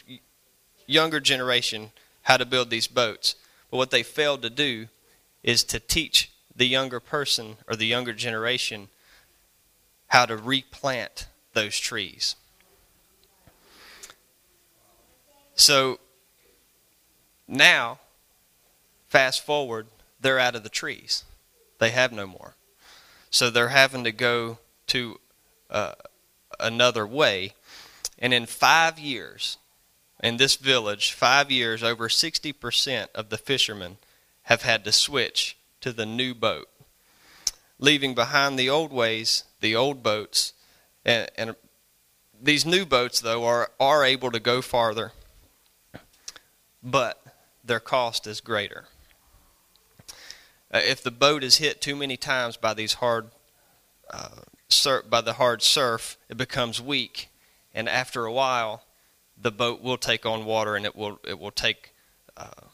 younger 0.87 1.21
generation 1.21 1.91
how 2.23 2.37
to 2.37 2.45
build 2.45 2.71
these 2.71 2.87
boats. 2.87 3.35
But 3.71 3.79
what 3.79 3.91
they 3.91 4.03
failed 4.03 4.43
to 4.43 4.51
do 4.51 4.87
is 5.43 5.65
to 5.65 5.81
teach 5.81 6.31
the 6.55 6.67
younger 6.67 7.01
person 7.01 7.57
or 7.69 7.77
the 7.77 7.87
younger 7.87 8.13
generation 8.13 8.89
how 10.09 10.27
to 10.27 10.37
replant 10.37 11.29
those 11.53 11.79
trees. 11.79 12.37
So 15.55 15.99
now, 17.49 17.99
fast 19.09 19.45
forward, 19.45 19.87
they're 20.21 20.39
out 20.39 20.55
of 20.55 20.63
the 20.63 20.69
trees. 20.69 21.25
They 21.79 21.91
have 21.91 22.13
no 22.13 22.27
more. 22.27 22.55
So 23.31 23.51
they're 23.51 23.69
having 23.69 24.05
to 24.05 24.13
go 24.13 24.59
to 24.89 25.21
uh, 25.71 25.93
another 26.61 27.07
way. 27.07 27.55
And 28.19 28.33
in 28.33 28.47
five 28.47 28.99
years, 28.99 29.59
in 30.23 30.37
this 30.37 30.57
village, 30.57 31.13
five 31.13 31.51
years, 31.51 31.83
over 31.83 32.09
60% 32.09 33.09
of 33.15 33.29
the 33.29 33.39
fishermen 33.39 33.99
have 34.45 34.63
had 34.63 34.85
to 34.85 34.93
switch 34.93 35.57
to 35.81 35.93
the 35.93 36.07
new 36.07 36.35
boat, 36.35 36.69
leaving 37.79 38.15
behind 38.15 38.59
the 38.59 38.71
old 38.71 38.93
ways, 38.93 39.45
the 39.61 39.77
old 39.77 40.03
boats. 40.03 40.53
And, 41.05 41.31
and 41.37 41.57
these 42.41 42.67
new 42.67 42.85
boats, 42.85 43.21
though, 43.21 43.45
are, 43.45 43.71
are 43.79 44.05
able 44.05 44.31
to 44.31 44.41
go 44.41 44.63
farther. 44.63 45.13
But 46.83 47.23
their 47.65 47.81
cost 47.81 48.27
is 48.27 48.41
greater. 48.41 48.87
Uh, 50.73 50.81
if 50.85 51.03
the 51.03 51.11
boat 51.11 51.43
is 51.43 51.59
hit 51.59 51.81
too 51.81 51.97
many 51.97 52.17
times 52.17 52.57
by 52.57 52.75
these 52.75 52.95
hard 52.95 53.31
uh, 54.11 54.43
sur- 54.69 55.03
by 55.03 55.21
the 55.21 55.35
hard 55.35 55.63
surf, 55.63 56.17
it 56.29 56.37
becomes 56.37 56.81
weak, 56.81 57.29
and 57.75 57.89
after 57.89 58.25
a 58.25 58.33
while, 58.33 58.85
the 59.41 59.51
boat 59.51 59.83
will 59.83 59.97
take 59.97 60.25
on 60.25 60.45
water, 60.45 60.77
and 60.77 60.85
it 60.85 60.95
will 60.97 61.21
it 61.27 61.39
will 61.39 61.51
take 61.51 61.93
uh, 62.37 62.69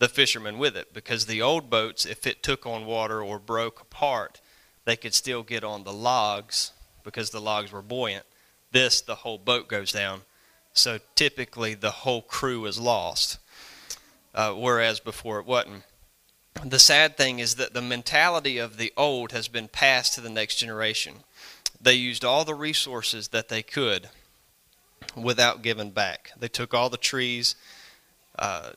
the 0.00 0.08
fishermen 0.08 0.58
with 0.58 0.76
it. 0.76 0.92
Because 0.92 1.26
the 1.26 1.40
old 1.40 1.70
boats, 1.70 2.04
if 2.04 2.26
it 2.26 2.42
took 2.42 2.66
on 2.66 2.84
water 2.84 3.22
or 3.22 3.38
broke 3.38 3.80
apart, 3.80 4.40
they 4.84 4.96
could 4.96 5.14
still 5.14 5.44
get 5.44 5.62
on 5.62 5.84
the 5.84 5.92
logs 5.92 6.72
because 7.04 7.30
the 7.30 7.40
logs 7.40 7.70
were 7.70 7.82
buoyant. 7.82 8.26
This, 8.72 9.00
the 9.00 9.16
whole 9.16 9.38
boat 9.38 9.68
goes 9.68 9.92
down. 9.92 10.22
So 10.72 10.98
typically, 11.14 11.74
the 11.74 11.90
whole 11.90 12.22
crew 12.22 12.66
is 12.66 12.80
lost 12.80 13.38
uh, 14.34 14.52
whereas 14.52 15.00
before 15.00 15.38
it 15.38 15.46
wasn't. 15.46 15.82
The 16.64 16.78
sad 16.78 17.16
thing 17.16 17.38
is 17.38 17.56
that 17.56 17.74
the 17.74 17.82
mentality 17.82 18.58
of 18.58 18.76
the 18.76 18.92
old 18.96 19.32
has 19.32 19.48
been 19.48 19.68
passed 19.68 20.14
to 20.14 20.20
the 20.20 20.30
next 20.30 20.56
generation. 20.56 21.16
They 21.80 21.94
used 21.94 22.24
all 22.24 22.44
the 22.44 22.54
resources 22.54 23.28
that 23.28 23.48
they 23.48 23.62
could 23.62 24.08
without 25.16 25.62
giving 25.62 25.90
back. 25.90 26.32
They 26.38 26.48
took 26.48 26.74
all 26.74 26.90
the 26.90 26.96
trees 26.96 27.54
uh, 28.38 28.70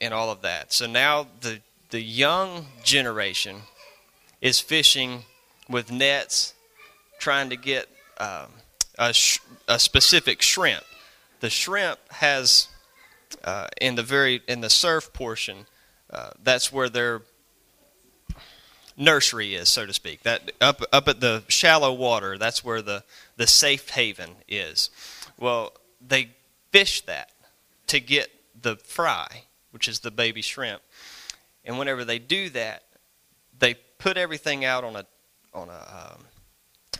and 0.00 0.14
all 0.14 0.30
of 0.30 0.42
that. 0.42 0.72
So 0.72 0.86
now 0.86 1.26
the 1.40 1.60
the 1.90 2.00
young 2.00 2.66
generation 2.82 3.62
is 4.40 4.60
fishing 4.60 5.24
with 5.68 5.90
nets, 5.90 6.54
trying 7.18 7.50
to 7.50 7.56
get 7.56 7.88
uh, 8.18 8.46
a, 8.98 9.12
sh- 9.12 9.40
a 9.68 9.78
specific 9.78 10.42
shrimp. 10.42 10.84
The 11.40 11.50
shrimp 11.50 11.98
has 12.12 12.68
uh, 13.44 13.68
in 13.80 13.94
the 13.94 14.02
very 14.02 14.42
in 14.48 14.60
the 14.60 14.70
surf 14.70 15.12
portion, 15.12 15.66
uh, 16.10 16.30
that's 16.42 16.72
where 16.72 16.88
their 16.88 17.22
nursery 18.96 19.54
is, 19.54 19.68
so 19.68 19.86
to 19.86 19.92
speak. 19.92 20.22
That 20.22 20.52
up 20.60 20.82
up 20.92 21.08
at 21.08 21.20
the 21.20 21.44
shallow 21.48 21.92
water, 21.92 22.38
that's 22.38 22.64
where 22.64 22.82
the 22.82 23.04
the 23.36 23.46
safe 23.46 23.90
haven 23.90 24.30
is. 24.48 24.90
Well, 25.38 25.72
they 26.06 26.30
fish 26.70 27.00
that 27.02 27.30
to 27.88 28.00
get 28.00 28.30
the 28.60 28.76
fry, 28.76 29.44
which 29.72 29.88
is 29.88 30.00
the 30.00 30.10
baby 30.10 30.42
shrimp, 30.42 30.82
and 31.64 31.78
whenever 31.78 32.04
they 32.04 32.18
do 32.18 32.48
that, 32.50 32.84
they 33.58 33.74
put 33.98 34.16
everything 34.16 34.64
out 34.64 34.84
on 34.84 34.96
a 34.96 35.06
on 35.52 35.68
a 35.68 36.14
um, 36.14 36.24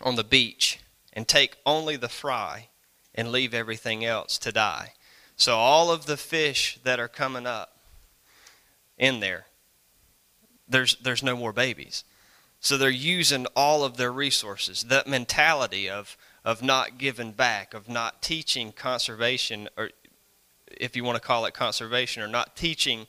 on 0.02 0.16
the 0.16 0.24
beach 0.24 0.80
and 1.12 1.28
take 1.28 1.56
only 1.64 1.96
the 1.96 2.08
fry 2.08 2.68
and 3.14 3.30
leave 3.30 3.54
everything 3.54 4.04
else 4.04 4.38
to 4.38 4.52
die. 4.52 4.92
So 5.36 5.56
all 5.56 5.90
of 5.90 6.06
the 6.06 6.16
fish 6.16 6.78
that 6.84 7.00
are 7.00 7.08
coming 7.08 7.46
up 7.46 7.78
in 8.96 9.20
there, 9.20 9.46
there's 10.68 10.96
there's 10.96 11.22
no 11.22 11.36
more 11.36 11.52
babies. 11.52 12.04
So 12.60 12.78
they're 12.78 12.90
using 12.90 13.46
all 13.56 13.82
of 13.82 13.96
their 13.96 14.12
resources. 14.12 14.84
That 14.84 15.06
mentality 15.06 15.90
of 15.90 16.16
of 16.44 16.62
not 16.62 16.98
giving 16.98 17.32
back, 17.32 17.74
of 17.74 17.88
not 17.88 18.22
teaching 18.22 18.72
conservation, 18.72 19.68
or 19.76 19.90
if 20.80 20.96
you 20.96 21.04
want 21.04 21.16
to 21.16 21.20
call 21.20 21.44
it 21.44 21.54
conservation, 21.54 22.22
or 22.22 22.28
not 22.28 22.56
teaching 22.56 23.06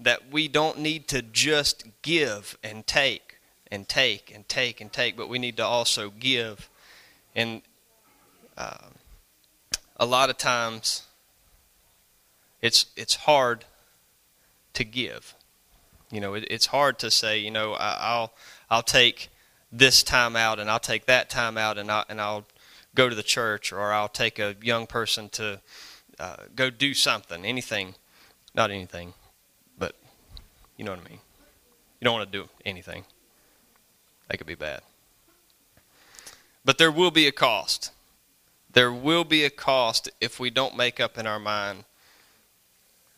that 0.00 0.30
we 0.30 0.48
don't 0.48 0.78
need 0.78 1.08
to 1.08 1.22
just 1.22 1.84
give 2.02 2.58
and 2.62 2.86
take 2.86 3.36
and 3.70 3.88
take 3.88 4.32
and 4.34 4.48
take 4.48 4.80
and 4.80 4.92
take, 4.92 5.16
but 5.16 5.28
we 5.28 5.38
need 5.38 5.56
to 5.56 5.64
also 5.64 6.10
give. 6.10 6.68
And 7.34 7.62
uh, 8.56 8.88
a 9.96 10.06
lot 10.06 10.30
of 10.30 10.38
times, 10.38 11.02
it's 12.62 12.86
it's 12.96 13.14
hard 13.14 13.64
to 14.74 14.84
give. 14.84 15.34
You 16.10 16.20
know, 16.20 16.34
it, 16.34 16.46
it's 16.50 16.66
hard 16.66 16.98
to 17.00 17.10
say. 17.10 17.38
You 17.38 17.50
know, 17.50 17.74
I, 17.74 18.20
will 18.20 18.32
I'll 18.70 18.82
take 18.82 19.28
this 19.72 20.02
time 20.02 20.36
out 20.36 20.58
and 20.58 20.70
I'll 20.70 20.78
take 20.78 21.06
that 21.06 21.28
time 21.28 21.58
out 21.58 21.78
and 21.78 21.90
I 21.90 22.04
and 22.08 22.20
I'll 22.20 22.46
go 22.94 23.08
to 23.08 23.14
the 23.14 23.22
church 23.22 23.72
or 23.72 23.92
I'll 23.92 24.08
take 24.08 24.38
a 24.38 24.56
young 24.62 24.86
person 24.86 25.28
to 25.30 25.60
uh, 26.18 26.36
go 26.54 26.70
do 26.70 26.94
something, 26.94 27.44
anything, 27.44 27.94
not 28.54 28.70
anything, 28.70 29.14
but 29.78 29.94
you 30.76 30.84
know 30.84 30.92
what 30.92 31.00
I 31.00 31.08
mean. 31.08 31.20
You 32.00 32.04
don't 32.04 32.14
want 32.14 32.30
to 32.30 32.38
do 32.38 32.48
anything. 32.64 33.04
That 34.28 34.38
could 34.38 34.46
be 34.46 34.54
bad. 34.54 34.80
But 36.64 36.78
there 36.78 36.90
will 36.90 37.10
be 37.10 37.26
a 37.26 37.32
cost. 37.32 37.92
There 38.72 38.92
will 38.92 39.24
be 39.24 39.44
a 39.44 39.50
cost 39.50 40.10
if 40.20 40.40
we 40.40 40.50
don't 40.50 40.76
make 40.76 41.00
up 41.00 41.16
in 41.16 41.26
our 41.26 41.38
mind 41.38 41.84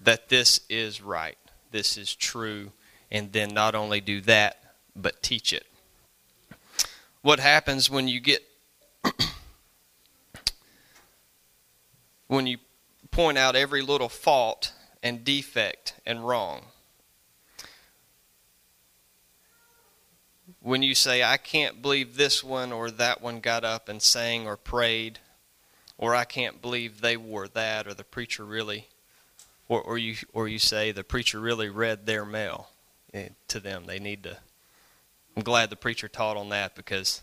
that 0.00 0.28
this 0.28 0.60
is 0.68 1.02
right, 1.02 1.38
this 1.72 1.96
is 1.96 2.14
true, 2.14 2.70
and 3.10 3.32
then 3.32 3.48
not 3.48 3.74
only 3.74 4.00
do 4.00 4.20
that, 4.22 4.62
but 4.94 5.22
teach 5.22 5.52
it. 5.52 5.66
What 7.22 7.40
happens 7.40 7.90
when 7.90 8.06
you 8.06 8.20
get 8.20 8.42
when 12.28 12.46
you 12.46 12.58
point 13.18 13.36
out 13.36 13.56
every 13.56 13.82
little 13.82 14.08
fault 14.08 14.72
and 15.02 15.24
defect 15.24 15.92
and 16.06 16.24
wrong? 16.24 16.66
When 20.60 20.84
you 20.84 20.94
say, 20.94 21.24
I 21.24 21.36
can't 21.36 21.82
believe 21.82 22.16
this 22.16 22.44
one 22.44 22.70
or 22.70 22.92
that 22.92 23.20
one 23.20 23.40
got 23.40 23.64
up 23.64 23.88
and 23.88 24.00
sang 24.00 24.46
or 24.46 24.56
prayed, 24.56 25.18
or 25.96 26.14
I 26.14 26.24
can't 26.24 26.62
believe 26.62 27.00
they 27.00 27.16
wore 27.16 27.48
that, 27.48 27.88
or 27.88 27.94
the 27.94 28.04
preacher 28.04 28.44
really, 28.44 28.86
or, 29.68 29.82
or 29.82 29.98
you 29.98 30.14
or 30.32 30.46
you 30.46 30.60
say 30.60 30.92
the 30.92 31.02
preacher 31.02 31.40
really 31.40 31.68
read 31.68 32.06
their 32.06 32.24
mail 32.24 32.68
eh, 33.12 33.30
to 33.48 33.58
them. 33.58 33.86
They 33.86 33.98
need 33.98 34.22
to 34.22 34.36
I'm 35.36 35.42
glad 35.42 35.70
the 35.70 35.76
preacher 35.76 36.06
taught 36.06 36.36
on 36.36 36.50
that 36.50 36.76
because 36.76 37.22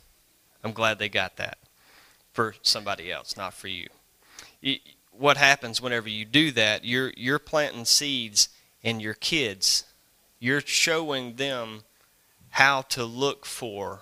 I'm 0.62 0.73
glad 0.73 0.99
they 0.99 1.08
got 1.08 1.38
that 1.38 1.58
for 2.34 2.53
somebody 2.63 3.13
else, 3.13 3.38
not 3.38 3.53
for 3.53 3.69
you. 3.69 3.88
What 5.17 5.38
happens 5.38 5.82
whenever 5.82 6.10
you 6.10 6.25
do 6.25 6.51
that? 6.51 6.84
You're 6.86 7.13
you're 7.15 7.39
planting 7.39 7.86
seeds 7.86 8.49
in 8.84 8.99
your 8.99 9.13
kids. 9.13 9.86
You're 10.39 10.62
showing 10.62 11.36
them 11.36 11.84
how 12.49 12.84
to 12.84 13.04
look 13.04 13.45
for 13.45 14.01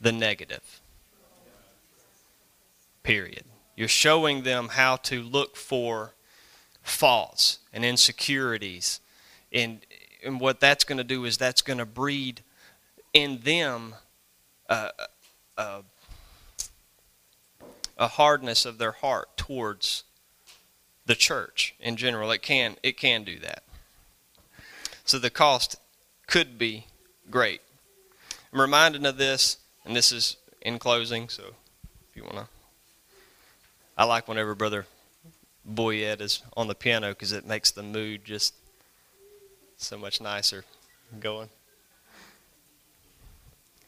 the 0.00 0.12
negative. 0.12 0.80
Period. 3.02 3.44
You're 3.76 3.88
showing 3.88 4.42
them 4.42 4.68
how 4.68 4.96
to 4.96 5.22
look 5.22 5.56
for 5.56 6.14
faults 6.82 7.58
and 7.72 7.84
insecurities. 7.84 9.00
And, 9.52 9.80
and 10.24 10.40
what 10.40 10.60
that's 10.60 10.84
going 10.84 10.98
to 10.98 11.04
do 11.04 11.24
is 11.24 11.36
that's 11.38 11.62
going 11.62 11.78
to 11.78 11.86
breed 11.86 12.42
in 13.12 13.38
them 13.40 13.94
uh, 14.68 14.90
uh, 15.56 15.82
a 17.98 18.08
hardness 18.08 18.64
of 18.64 18.78
their 18.78 18.92
heart 18.92 19.36
towards 19.36 20.04
the 21.06 21.14
church 21.14 21.74
in 21.80 21.96
general. 21.96 22.30
It 22.30 22.42
can 22.42 22.76
it 22.82 22.96
can 22.96 23.24
do 23.24 23.38
that. 23.40 23.62
So 25.04 25.18
the 25.18 25.30
cost 25.30 25.76
could 26.26 26.58
be 26.58 26.86
great. 27.30 27.62
I'm 28.52 28.60
reminded 28.60 29.04
of 29.04 29.16
this, 29.16 29.58
and 29.84 29.96
this 29.96 30.12
is 30.12 30.36
in 30.60 30.78
closing. 30.78 31.28
So 31.28 31.42
if 32.10 32.16
you 32.16 32.22
want 32.22 32.36
to, 32.36 32.48
I 33.96 34.04
like 34.04 34.28
whenever 34.28 34.54
Brother 34.54 34.86
Boyette 35.68 36.20
is 36.20 36.42
on 36.56 36.68
the 36.68 36.74
piano 36.74 37.10
because 37.10 37.32
it 37.32 37.46
makes 37.46 37.70
the 37.70 37.82
mood 37.82 38.24
just 38.24 38.54
so 39.76 39.98
much 39.98 40.20
nicer 40.20 40.64
going. 41.20 41.48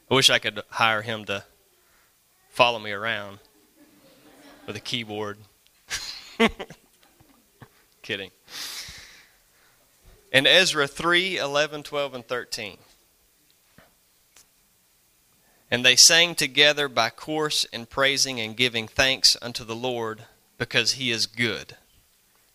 I 0.09 0.13
wish 0.13 0.29
I 0.29 0.39
could 0.39 0.61
hire 0.69 1.01
him 1.01 1.25
to 1.25 1.43
follow 2.49 2.79
me 2.79 2.91
around 2.91 3.39
a 4.75 4.79
keyboard. 4.79 5.37
Kidding. 8.01 8.31
In 10.31 10.47
Ezra 10.47 10.87
3 10.87 11.37
11, 11.37 11.83
12, 11.83 12.13
and 12.15 12.27
13. 12.27 12.77
And 15.69 15.85
they 15.85 15.95
sang 15.95 16.35
together 16.35 16.89
by 16.89 17.09
course 17.09 17.63
in 17.65 17.85
praising 17.85 18.39
and 18.39 18.57
giving 18.57 18.87
thanks 18.87 19.37
unto 19.41 19.63
the 19.63 19.75
Lord, 19.75 20.23
because 20.57 20.93
he 20.93 21.11
is 21.11 21.25
good. 21.25 21.77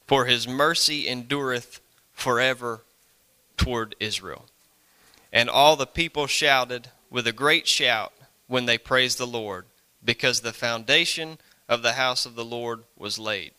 For 0.06 0.26
his 0.26 0.46
mercy 0.46 1.08
endureth 1.08 1.80
forever 2.12 2.82
toward 3.56 3.96
Israel. 3.98 4.46
And 5.32 5.48
all 5.48 5.76
the 5.76 5.86
people 5.86 6.26
shouted, 6.26 6.88
with 7.10 7.26
a 7.26 7.32
great 7.32 7.66
shout 7.66 8.12
when 8.46 8.66
they 8.66 8.78
praised 8.78 9.18
the 9.18 9.26
Lord, 9.26 9.66
because 10.04 10.40
the 10.40 10.52
foundation 10.52 11.38
of 11.68 11.82
the 11.82 11.94
house 11.94 12.26
of 12.26 12.34
the 12.34 12.44
Lord 12.44 12.84
was 12.96 13.18
laid. 13.18 13.52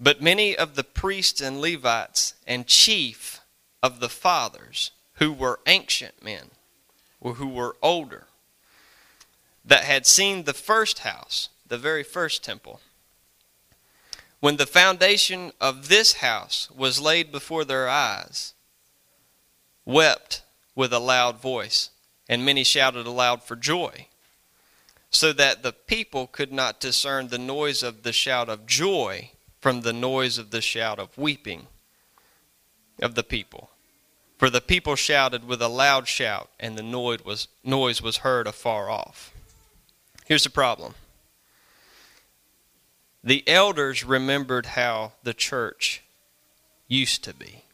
But 0.00 0.22
many 0.22 0.56
of 0.56 0.74
the 0.74 0.84
priests 0.84 1.40
and 1.40 1.60
Levites 1.60 2.34
and 2.46 2.66
chief 2.66 3.40
of 3.82 4.00
the 4.00 4.08
fathers, 4.08 4.92
who 5.14 5.32
were 5.32 5.60
ancient 5.66 6.22
men, 6.22 6.50
or 7.20 7.34
who 7.34 7.48
were 7.48 7.76
older, 7.82 8.26
that 9.64 9.84
had 9.84 10.06
seen 10.06 10.44
the 10.44 10.54
first 10.54 11.00
house, 11.00 11.48
the 11.66 11.78
very 11.78 12.02
first 12.02 12.44
temple, 12.44 12.80
when 14.40 14.56
the 14.56 14.66
foundation 14.66 15.52
of 15.60 15.88
this 15.88 16.14
house 16.14 16.70
was 16.70 17.00
laid 17.00 17.32
before 17.32 17.64
their 17.64 17.88
eyes, 17.88 18.54
wept 19.84 20.42
with 20.76 20.92
a 20.92 21.00
loud 21.00 21.40
voice 21.40 21.90
and 22.28 22.44
many 22.44 22.62
shouted 22.62 23.06
aloud 23.06 23.42
for 23.42 23.56
joy, 23.56 24.06
so 25.10 25.32
that 25.32 25.62
the 25.62 25.72
people 25.72 26.26
could 26.26 26.52
not 26.52 26.80
discern 26.80 27.28
the 27.28 27.38
noise 27.38 27.82
of 27.82 28.02
the 28.02 28.12
shout 28.12 28.48
of 28.48 28.66
joy 28.66 29.30
from 29.60 29.80
the 29.80 29.92
noise 29.92 30.38
of 30.38 30.50
the 30.50 30.60
shout 30.60 30.98
of 30.98 31.16
weeping 31.16 31.66
of 33.00 33.14
the 33.14 33.22
people. 33.22 33.70
For 34.38 34.50
the 34.50 34.60
people 34.60 34.94
shouted 34.94 35.44
with 35.44 35.60
a 35.60 35.68
loud 35.68 36.06
shout, 36.06 36.50
and 36.60 36.78
the 36.78 36.82
noise 36.82 38.00
was, 38.02 38.16
heard 38.18 38.46
afar 38.46 38.88
off. 38.88 39.32
Here's 40.26 40.44
the 40.44 40.50
problem 40.50 40.94
the 43.24 43.46
elders 43.48 44.04
remembered 44.04 44.66
how 44.66 45.12
the 45.24 45.34
church 45.34 46.02
used 46.86 47.24
to 47.24 47.34
be. 47.34 47.64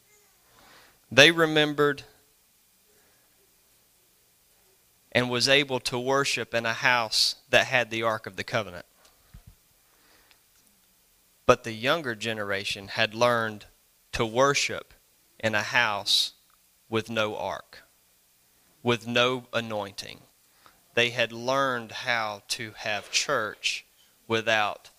They 1.11 1.31
remembered 1.31 2.03
and 5.15 5.29
was 5.29 5.47
able 5.47 5.79
to 5.79 5.97
worship 5.97 6.53
in 6.53 6.65
a 6.65 6.73
house 6.73 7.35
that 7.49 7.67
had 7.67 7.89
the 7.89 8.03
Ark 8.03 8.27
of 8.27 8.35
the 8.35 8.43
Covenant. 8.43 8.85
But 11.45 11.63
the 11.63 11.71
younger 11.71 12.15
generation 12.15 12.89
had 12.89 13.15
learned 13.15 13.65
to 14.11 14.25
worship 14.25 14.93
in 15.39 15.55
a 15.55 15.61
house 15.61 16.33
with 16.89 17.09
no 17.09 17.37
ark, 17.37 17.83
with 18.83 19.07
no 19.07 19.45
anointing. 19.53 20.19
They 20.95 21.11
had 21.11 21.31
learned 21.31 21.93
how 21.93 22.41
to 22.49 22.73
have 22.77 23.09
church 23.09 23.85
without 24.27 24.89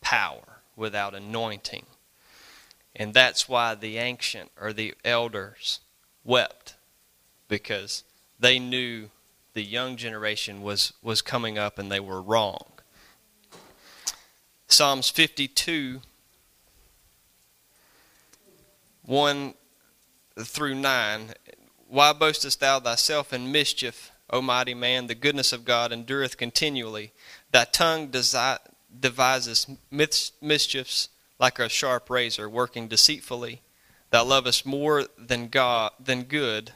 power, 0.00 0.62
without 0.74 1.14
anointing. 1.14 1.86
And 2.96 3.14
that's 3.14 3.48
why 3.48 3.76
the 3.76 3.98
ancient 3.98 4.50
or 4.60 4.72
the 4.72 4.94
elders 5.04 5.78
wept, 6.24 6.74
because 7.46 8.02
they 8.40 8.58
knew 8.58 9.10
the 9.54 9.62
young 9.62 9.96
generation 9.96 10.62
was, 10.62 10.92
was 11.02 11.22
coming 11.22 11.58
up 11.58 11.78
and 11.78 11.90
they 11.90 12.00
were 12.00 12.20
wrong. 12.20 12.66
Psalms 14.66 15.08
52, 15.08 16.00
1 19.02 19.54
through 20.40 20.74
9. 20.74 21.34
Why 21.88 22.12
boastest 22.12 22.58
thou 22.60 22.80
thyself 22.80 23.32
in 23.32 23.52
mischief, 23.52 24.10
O 24.30 24.42
mighty 24.42 24.74
man? 24.74 25.06
The 25.06 25.14
goodness 25.14 25.52
of 25.52 25.64
God 25.64 25.92
endureth 25.92 26.36
continually. 26.36 27.12
Thy 27.52 27.64
tongue 27.64 28.12
devises 29.00 29.68
mischiefs 29.90 31.08
like 31.38 31.58
a 31.60 31.68
sharp 31.68 32.10
razor, 32.10 32.48
working 32.48 32.88
deceitfully. 32.88 33.62
Thou 34.10 34.24
lovest 34.24 34.66
more 34.66 35.04
than 35.16 35.48
God 35.48 35.92
than 36.00 36.24
good 36.24 36.72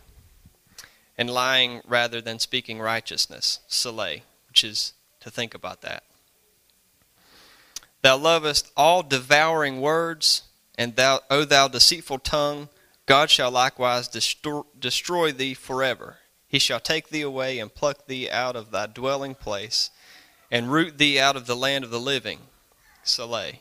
and 1.18 1.28
lying 1.28 1.82
rather 1.86 2.20
than 2.20 2.38
speaking 2.38 2.78
righteousness, 2.78 3.58
Selah, 3.66 4.18
which 4.48 4.62
is 4.62 4.94
to 5.20 5.30
think 5.30 5.52
about 5.52 5.82
that. 5.82 6.04
Thou 8.02 8.16
lovest 8.16 8.70
all 8.76 9.02
devouring 9.02 9.80
words, 9.80 10.42
and 10.78 10.94
thou, 10.94 11.20
O 11.28 11.44
thou 11.44 11.66
deceitful 11.66 12.20
tongue, 12.20 12.68
God 13.06 13.28
shall 13.28 13.50
likewise 13.50 14.06
destroy, 14.06 14.62
destroy 14.78 15.32
thee 15.32 15.54
forever. 15.54 16.18
He 16.46 16.60
shall 16.60 16.80
take 16.80 17.08
thee 17.08 17.22
away 17.22 17.58
and 17.58 17.74
pluck 17.74 18.06
thee 18.06 18.30
out 18.30 18.54
of 18.54 18.70
thy 18.70 18.86
dwelling 18.86 19.34
place, 19.34 19.90
and 20.50 20.72
root 20.72 20.98
thee 20.98 21.18
out 21.18 21.34
of 21.34 21.46
the 21.46 21.56
land 21.56 21.84
of 21.84 21.90
the 21.90 22.00
living. 22.00 22.38
Selah. 23.02 23.52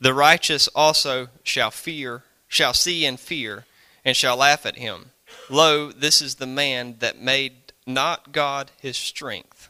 The 0.00 0.12
righteous 0.12 0.68
also 0.68 1.28
shall 1.44 1.70
fear, 1.70 2.24
shall 2.48 2.74
see 2.74 3.06
and 3.06 3.18
fear, 3.18 3.64
and 4.04 4.16
shall 4.16 4.36
laugh 4.36 4.66
at 4.66 4.76
him. 4.76 5.12
Lo, 5.48 5.92
this 5.92 6.20
is 6.20 6.36
the 6.36 6.46
man 6.46 6.96
that 7.00 7.20
made 7.20 7.72
not 7.86 8.32
God 8.32 8.70
his 8.80 8.96
strength, 8.96 9.68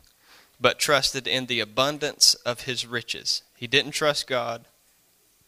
but 0.60 0.78
trusted 0.78 1.26
in 1.26 1.46
the 1.46 1.60
abundance 1.60 2.34
of 2.46 2.62
his 2.62 2.86
riches. 2.86 3.42
He 3.56 3.66
didn't 3.66 3.92
trust 3.92 4.26
God 4.26 4.66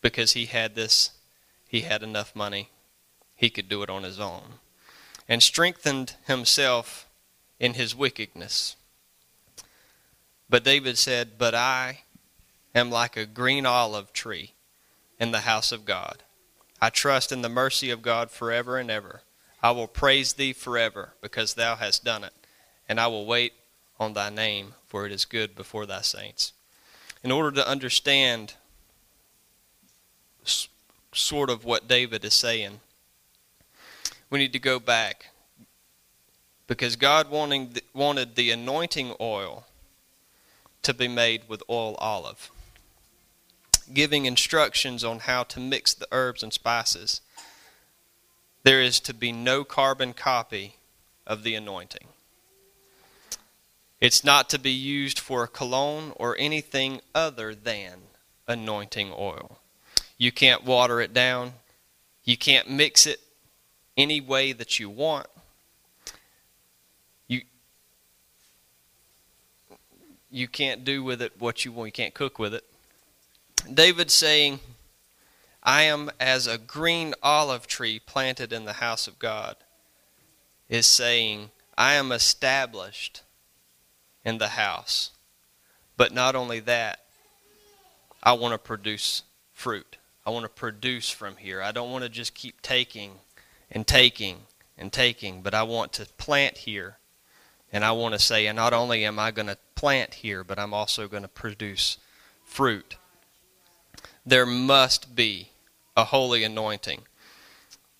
because 0.00 0.32
he 0.32 0.46
had 0.46 0.74
this, 0.74 1.10
he 1.68 1.82
had 1.82 2.02
enough 2.02 2.34
money. 2.34 2.70
He 3.34 3.50
could 3.50 3.68
do 3.68 3.82
it 3.82 3.90
on 3.90 4.02
his 4.02 4.18
own 4.18 4.54
and 5.28 5.42
strengthened 5.42 6.14
himself 6.26 7.06
in 7.58 7.74
his 7.74 7.94
wickedness. 7.94 8.76
But 10.48 10.64
David 10.64 10.98
said, 10.98 11.38
But 11.38 11.54
I 11.54 12.02
am 12.74 12.90
like 12.90 13.16
a 13.16 13.26
green 13.26 13.66
olive 13.66 14.12
tree 14.12 14.52
in 15.18 15.32
the 15.32 15.40
house 15.40 15.72
of 15.72 15.84
God. 15.84 16.22
I 16.80 16.90
trust 16.90 17.32
in 17.32 17.42
the 17.42 17.48
mercy 17.48 17.90
of 17.90 18.02
God 18.02 18.30
forever 18.30 18.78
and 18.78 18.90
ever. 18.90 19.22
I 19.62 19.70
will 19.70 19.86
praise 19.86 20.34
thee 20.34 20.52
forever 20.52 21.14
because 21.20 21.54
thou 21.54 21.76
hast 21.76 22.04
done 22.04 22.24
it, 22.24 22.32
and 22.88 23.00
I 23.00 23.06
will 23.06 23.26
wait 23.26 23.52
on 23.98 24.12
thy 24.12 24.30
name, 24.30 24.74
for 24.86 25.06
it 25.06 25.12
is 25.12 25.24
good 25.24 25.54
before 25.54 25.86
thy 25.86 26.02
saints. 26.02 26.52
In 27.22 27.32
order 27.32 27.50
to 27.52 27.68
understand 27.68 28.54
sort 31.12 31.50
of 31.50 31.64
what 31.64 31.88
David 31.88 32.24
is 32.24 32.34
saying, 32.34 32.80
we 34.30 34.38
need 34.38 34.52
to 34.52 34.58
go 34.58 34.78
back 34.78 35.26
because 36.66 36.96
God 36.96 37.30
wanting 37.30 37.76
wanted 37.94 38.34
the 38.34 38.50
anointing 38.50 39.14
oil 39.20 39.66
to 40.82 40.92
be 40.94 41.08
made 41.08 41.42
with 41.48 41.62
oil 41.70 41.94
olive, 41.96 42.50
giving 43.92 44.26
instructions 44.26 45.02
on 45.02 45.20
how 45.20 45.42
to 45.44 45.60
mix 45.60 45.94
the 45.94 46.08
herbs 46.12 46.42
and 46.42 46.52
spices. 46.52 47.20
There 48.66 48.82
is 48.82 48.98
to 48.98 49.14
be 49.14 49.30
no 49.30 49.62
carbon 49.62 50.12
copy 50.12 50.74
of 51.24 51.44
the 51.44 51.54
anointing. 51.54 52.08
It's 54.00 54.24
not 54.24 54.50
to 54.50 54.58
be 54.58 54.72
used 54.72 55.20
for 55.20 55.44
a 55.44 55.46
cologne 55.46 56.12
or 56.16 56.36
anything 56.36 57.00
other 57.14 57.54
than 57.54 57.92
anointing 58.48 59.12
oil. 59.16 59.60
You 60.18 60.32
can't 60.32 60.64
water 60.64 61.00
it 61.00 61.14
down. 61.14 61.52
You 62.24 62.36
can't 62.36 62.68
mix 62.68 63.06
it 63.06 63.20
any 63.96 64.20
way 64.20 64.50
that 64.50 64.80
you 64.80 64.90
want. 64.90 65.28
You 67.28 67.42
you 70.28 70.48
can't 70.48 70.84
do 70.84 71.04
with 71.04 71.22
it 71.22 71.34
what 71.38 71.64
you 71.64 71.70
want. 71.70 71.86
You 71.86 71.92
can't 71.92 72.14
cook 72.14 72.40
with 72.40 72.52
it. 72.52 72.64
David 73.72 74.10
saying, 74.10 74.58
I 75.66 75.82
am 75.82 76.12
as 76.20 76.46
a 76.46 76.58
green 76.58 77.12
olive 77.24 77.66
tree 77.66 77.98
planted 77.98 78.52
in 78.52 78.66
the 78.66 78.74
house 78.74 79.08
of 79.08 79.18
God, 79.18 79.56
is 80.68 80.86
saying, 80.86 81.50
I 81.76 81.94
am 81.94 82.12
established 82.12 83.22
in 84.24 84.38
the 84.38 84.50
house. 84.50 85.10
But 85.96 86.12
not 86.12 86.36
only 86.36 86.60
that, 86.60 87.00
I 88.22 88.34
want 88.34 88.54
to 88.54 88.58
produce 88.58 89.24
fruit. 89.52 89.96
I 90.24 90.30
want 90.30 90.44
to 90.44 90.48
produce 90.48 91.10
from 91.10 91.36
here. 91.36 91.60
I 91.60 91.72
don't 91.72 91.90
want 91.90 92.04
to 92.04 92.10
just 92.10 92.34
keep 92.34 92.62
taking 92.62 93.14
and 93.68 93.86
taking 93.88 94.42
and 94.78 94.92
taking, 94.92 95.42
but 95.42 95.52
I 95.52 95.64
want 95.64 95.92
to 95.94 96.06
plant 96.16 96.58
here. 96.58 96.98
And 97.72 97.84
I 97.84 97.90
want 97.90 98.14
to 98.14 98.20
say, 98.20 98.46
and 98.46 98.54
not 98.54 98.72
only 98.72 99.04
am 99.04 99.18
I 99.18 99.32
going 99.32 99.48
to 99.48 99.58
plant 99.74 100.14
here, 100.14 100.44
but 100.44 100.60
I'm 100.60 100.72
also 100.72 101.08
going 101.08 101.24
to 101.24 101.28
produce 101.28 101.98
fruit. 102.44 102.96
There 104.24 104.46
must 104.46 105.16
be 105.16 105.50
a 105.96 106.04
holy 106.04 106.44
anointing 106.44 107.02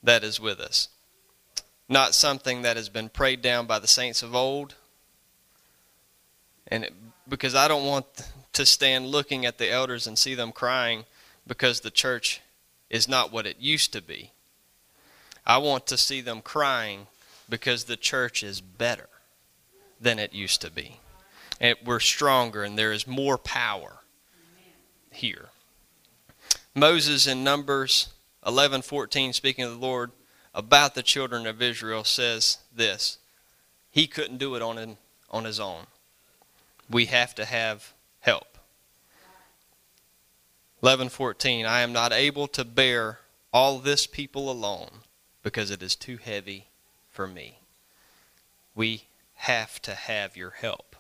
that 0.03 0.23
is 0.23 0.39
with 0.39 0.61
us. 0.61 0.89
Not 1.89 2.15
something 2.15 2.63
that 2.63 2.77
has 2.77 2.89
been 2.89 3.09
prayed 3.09 3.43
down 3.43 3.67
by 3.67 3.79
the 3.79 3.87
saints 3.87 4.23
of 4.23 4.35
old. 4.35 4.75
And 6.69 6.85
it, 6.85 6.93
because 7.29 7.55
I 7.55 7.69
don't 7.69 7.87
want 7.87 8.07
to 8.53 8.67
stand 8.67 9.07
looking 9.07 9.47
at 9.47 9.59
the 9.59 9.71
elders 9.71 10.07
and 10.07 10.19
see 10.19 10.35
them 10.35 10.53
crying 10.53 11.05
because 11.47 11.81
the 11.81 11.91
church 11.91 12.41
is 12.91 13.09
not 13.09 13.33
what 13.33 13.47
it 13.47 13.57
used 13.61 13.93
to 13.93 14.03
be. 14.03 14.33
I 15.47 15.59
want 15.59 15.87
to 15.89 15.97
see 15.97 16.21
them 16.21 16.43
crying 16.43 17.07
because 17.49 17.85
the 17.85 17.97
church 17.97 18.43
is 18.43 18.61
better 18.61 19.09
than 20.01 20.19
it 20.19 20.33
used 20.33 20.61
to 20.63 20.71
be. 20.71 20.99
And 21.61 21.77
we're 21.85 22.01
stronger 22.01 22.65
and 22.65 22.79
there 22.79 22.93
is 22.93 23.07
more 23.07 23.39
power 23.39 23.99
here. 25.11 25.51
Moses 26.77 27.27
in 27.27 27.43
Numbers 27.43 28.09
11:14 28.45 29.33
speaking 29.33 29.65
of 29.65 29.71
the 29.71 29.79
Lord 29.79 30.13
about 30.55 30.95
the 30.95 31.03
children 31.03 31.47
of 31.47 31.63
Israel 31.63 32.05
says 32.05 32.59
this. 32.71 33.17
He 33.91 34.07
couldn't 34.07 34.37
do 34.37 34.55
it 34.57 34.61
on 34.61 34.99
on 35.31 35.45
his 35.45 35.59
own. 35.59 35.87
We 36.91 37.07
have 37.07 37.35
to 37.37 37.47
have 37.47 37.95
help. 38.21 38.59
11:14 40.83 41.65
I 41.65 41.81
am 41.81 41.95
not 41.95 42.13
able 42.13 42.47
to 42.49 42.63
bear 42.63 43.21
all 43.55 43.79
this 43.79 44.07
people 44.07 44.51
alone 44.51 45.01
because 45.43 45.71
it 45.71 45.83
is 45.83 45.97
too 45.97 46.19
heavy 46.19 46.67
for 47.09 47.27
me. 47.27 47.61
We 48.75 49.05
have 49.37 49.81
to 49.81 49.95
have 49.95 50.37
your 50.37 50.51
help. 50.51 50.95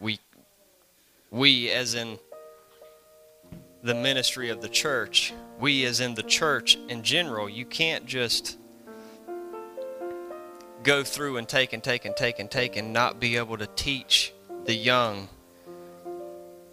We, 0.00 0.18
we 1.30 1.70
as 1.70 1.94
in 1.94 2.18
the 3.84 3.94
ministry 3.94 4.48
of 4.48 4.60
the 4.60 4.68
church, 4.68 5.32
we 5.60 5.84
as 5.84 6.00
in 6.00 6.14
the 6.14 6.22
church 6.24 6.76
in 6.88 7.04
general, 7.04 7.48
you 7.48 7.64
can't 7.64 8.04
just 8.06 8.58
go 10.82 11.04
through 11.04 11.36
and 11.36 11.48
take 11.48 11.72
and 11.72 11.84
take 11.84 12.04
and 12.04 12.16
take 12.16 12.40
and 12.40 12.50
take 12.50 12.76
and 12.76 12.92
not 12.92 13.20
be 13.20 13.36
able 13.36 13.56
to 13.56 13.68
teach 13.76 14.32
the 14.64 14.74
young 14.74 15.28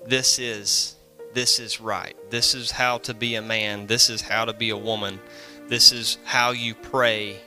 this 0.05 0.39
is 0.39 0.95
this 1.33 1.59
is 1.59 1.79
right. 1.79 2.15
This 2.29 2.53
is 2.53 2.71
how 2.71 2.97
to 2.99 3.13
be 3.13 3.35
a 3.35 3.41
man. 3.41 3.87
This 3.87 4.09
is 4.09 4.21
how 4.21 4.45
to 4.45 4.53
be 4.53 4.69
a 4.71 4.77
woman. 4.77 5.19
This 5.67 5.91
is 5.93 6.17
how 6.25 6.51
you 6.51 6.75
pray. 6.75 7.37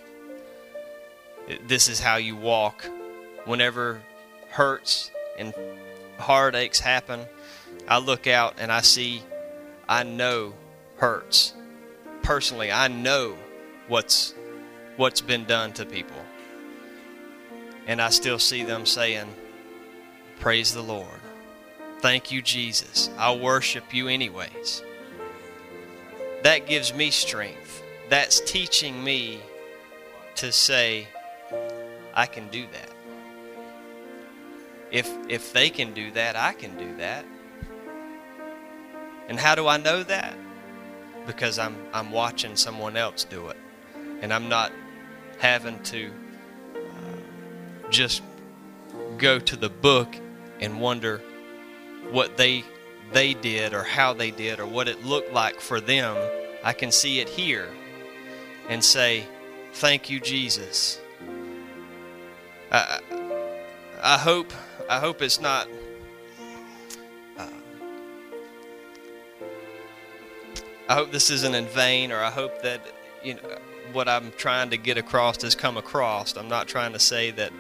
This 1.67 1.89
is 1.89 2.01
how 2.01 2.17
you 2.17 2.37
walk. 2.37 2.89
Whenever 3.45 4.01
hurts 4.49 5.11
and 5.37 5.53
heartaches 6.19 6.81
happen, 6.81 7.27
I 7.87 7.99
look 7.99 8.27
out 8.27 8.55
and 8.59 8.73
I 8.73 8.81
see, 8.81 9.23
I 9.89 10.03
know 10.03 10.55
hurts. 10.97 11.55
Personally, 12.23 12.73
I 12.73 12.89
know 12.89 13.37
what's 13.89 14.35
what's 14.97 15.21
been 15.21 15.45
done 15.45 15.73
to 15.75 15.85
people. 15.85 16.17
And 17.87 18.01
I 18.01 18.11
still 18.11 18.39
see 18.39 18.63
them 18.63 18.87
saying, 18.87 19.27
Praise 20.41 20.73
the 20.73 20.83
Lord. 20.83 21.09
Thank 22.01 22.33
you, 22.33 22.43
Jesus. 22.43 23.11
I 23.19 23.35
worship 23.35 23.95
you 23.95 24.09
anyways. 24.09 24.83
That 26.43 26.67
gives 26.67 26.93
me 26.95 27.11
strength 27.11 27.83
that's 28.09 28.41
teaching 28.41 29.03
me 29.03 29.41
to 30.37 30.53
say, 30.53 31.09
I 32.13 32.27
can 32.27 32.49
do 32.49 32.67
that. 32.73 32.91
If, 34.91 35.11
if 35.29 35.53
they 35.53 35.71
can 35.71 35.95
do 35.95 36.11
that, 36.13 36.37
I 36.37 36.53
can 36.53 36.77
do 36.77 36.97
that. 36.99 37.25
And 39.29 39.39
how 39.39 39.55
do 39.55 39.67
I 39.67 39.77
know 39.77 40.03
that? 40.03 40.37
Because 41.27 41.59
I'm, 41.59 41.77
I'm 41.93 42.11
watching 42.11 42.57
someone 42.57 42.97
else 42.97 43.25
do 43.25 43.49
it. 43.49 43.57
And 44.21 44.33
I'm 44.33 44.49
not 44.49 44.73
having 45.39 45.83
to 45.85 46.11
uh, 46.75 47.91
just 47.91 48.23
go 49.19 49.39
to 49.39 49.57
the 49.57 49.69
book 49.69 50.17
and 50.61 50.81
wonder 50.81 51.21
what 52.11 52.37
they 52.37 52.65
they 53.13 53.35
did 53.35 53.75
or 53.75 53.83
how 53.83 54.13
they 54.13 54.31
did 54.31 54.61
or 54.61 54.67
what 54.67 54.89
it 54.89 55.05
looked 55.05 55.33
like 55.33 55.61
for 55.61 55.81
them. 55.81 56.17
I 56.63 56.73
can 56.73 56.91
see 56.91 57.21
it 57.21 57.29
here 57.29 57.69
and 58.69 58.83
say, 58.85 59.27
Thank 59.75 60.09
you, 60.09 60.21
Jesus. 60.21 61.01
I, 62.71 63.01
I 64.03 64.19
hope 64.19 64.53
I 64.89 64.99
hope 64.99 65.23
it's 65.23 65.41
not 65.41 65.69
I 70.89 70.95
hope 70.95 71.13
this 71.13 71.31
isn't 71.31 71.55
in 71.55 71.67
vain 71.67 72.13
or 72.13 72.23
I 72.23 72.31
hope 72.31 72.63
that 72.63 72.81
you 73.23 73.35
know 73.35 73.41
what 73.93 74.09
I'm 74.09 74.33
trying 74.33 74.71
to 74.71 74.77
get 74.77 74.99
across 74.99 75.43
has 75.43 75.55
come 75.55 75.77
across. 75.77 76.37
I'm 76.37 76.49
not 76.49 76.69
trying 76.69 76.93
to 76.93 76.99
say 76.99 77.31
that 77.33 77.53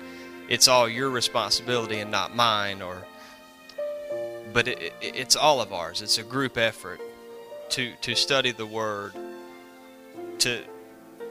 it's 0.48 0.68
all 0.68 0.88
your 0.88 1.10
responsibility 1.10 2.00
and 2.00 2.10
not 2.10 2.34
mine 2.34 2.82
or 2.82 3.04
but 4.52 4.68
it, 4.68 4.78
it, 5.00 5.16
it's 5.16 5.36
all 5.36 5.60
of 5.60 5.72
ours. 5.72 6.02
It's 6.02 6.18
a 6.18 6.22
group 6.22 6.58
effort 6.58 7.00
to 7.70 7.92
to 8.02 8.14
study 8.14 8.52
the 8.52 8.66
word 8.66 9.14
to 10.38 10.62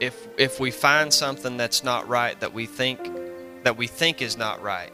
if 0.00 0.26
if 0.36 0.58
we 0.58 0.70
find 0.70 1.12
something 1.12 1.56
that's 1.56 1.84
not 1.84 2.08
right 2.08 2.38
that 2.40 2.52
we 2.52 2.66
think 2.66 3.00
that 3.62 3.76
we 3.76 3.86
think 3.86 4.20
is 4.20 4.36
not 4.36 4.62
right. 4.62 4.90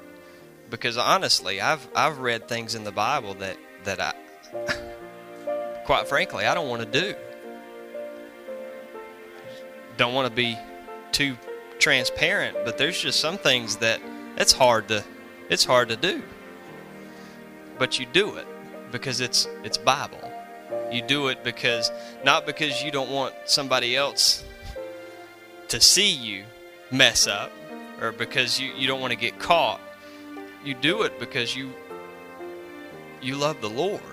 Because 0.69 0.97
honestly, 0.97 1.61
I've 1.61 1.87
I've 1.95 2.19
read 2.19 2.47
things 2.47 2.75
in 2.75 2.85
the 2.85 2.93
Bible 2.93 3.35
that 3.35 3.57
that 3.85 4.01
I 4.01 4.13
quite 5.91 6.07
frankly 6.07 6.47
I 6.47 6.55
don't 6.55 6.69
want 6.69 6.83
to 6.83 7.01
do. 7.01 7.17
Don't 9.97 10.15
want 10.15 10.29
to 10.29 10.33
be 10.33 10.57
too 11.11 11.37
transparent, 11.81 12.57
but 12.65 12.79
there's 12.79 13.01
just 13.01 13.19
some 13.19 13.37
things 13.37 13.75
that 13.79 14.01
it's 14.37 14.53
hard 14.53 14.87
to 14.87 15.03
it's 15.49 15.65
hard 15.65 15.89
to 15.89 15.97
do. 15.97 16.23
But 17.77 17.99
you 17.99 18.07
do 18.07 18.37
it 18.37 18.47
because 18.93 19.21
it's 19.21 19.49
it's 19.65 19.79
Bible. 19.79 20.33
You 20.93 21.03
do 21.03 21.27
it 21.27 21.43
because 21.43 21.91
not 22.25 22.47
because 22.47 22.85
you 22.85 22.93
don't 22.93 23.11
want 23.11 23.35
somebody 23.47 23.97
else 23.97 24.45
to 25.67 25.81
see 25.81 26.13
you 26.13 26.45
mess 26.93 27.27
up 27.27 27.51
or 28.01 28.13
because 28.13 28.61
you, 28.61 28.73
you 28.75 28.87
don't 28.87 29.01
want 29.01 29.13
to 29.13 29.19
get 29.19 29.41
caught. 29.41 29.81
You 30.65 30.75
do 30.75 31.03
it 31.03 31.19
because 31.19 31.57
you 31.57 31.73
you 33.21 33.35
love 33.35 33.61
the 33.61 33.69
Lord. 33.71 34.10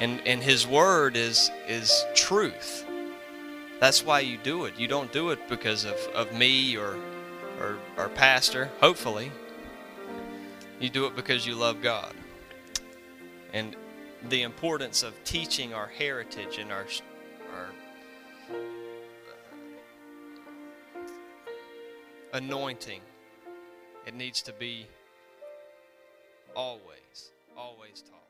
And 0.00 0.20
and 0.26 0.42
his 0.42 0.66
word 0.66 1.16
is 1.16 1.50
is 1.68 2.04
truth. 2.14 2.84
That's 3.78 4.04
why 4.04 4.20
you 4.20 4.36
do 4.38 4.64
it. 4.64 4.78
You 4.78 4.88
don't 4.88 5.12
do 5.12 5.30
it 5.30 5.48
because 5.48 5.84
of, 5.84 5.96
of 6.14 6.32
me 6.34 6.76
or 6.76 6.96
or 7.60 7.78
our 7.96 8.08
pastor, 8.08 8.70
hopefully. 8.80 9.30
You 10.80 10.88
do 10.88 11.06
it 11.06 11.14
because 11.14 11.46
you 11.46 11.54
love 11.54 11.82
God. 11.82 12.14
And 13.52 13.76
the 14.28 14.42
importance 14.42 15.02
of 15.02 15.12
teaching 15.24 15.74
our 15.74 15.86
heritage 15.86 16.58
and 16.58 16.72
our 16.72 16.86
our 17.54 17.68
uh, 18.50 18.54
anointing. 22.32 23.00
It 24.06 24.14
needs 24.14 24.42
to 24.42 24.52
be 24.52 24.86
always, 26.56 27.32
always 27.56 28.02
taught. 28.02 28.29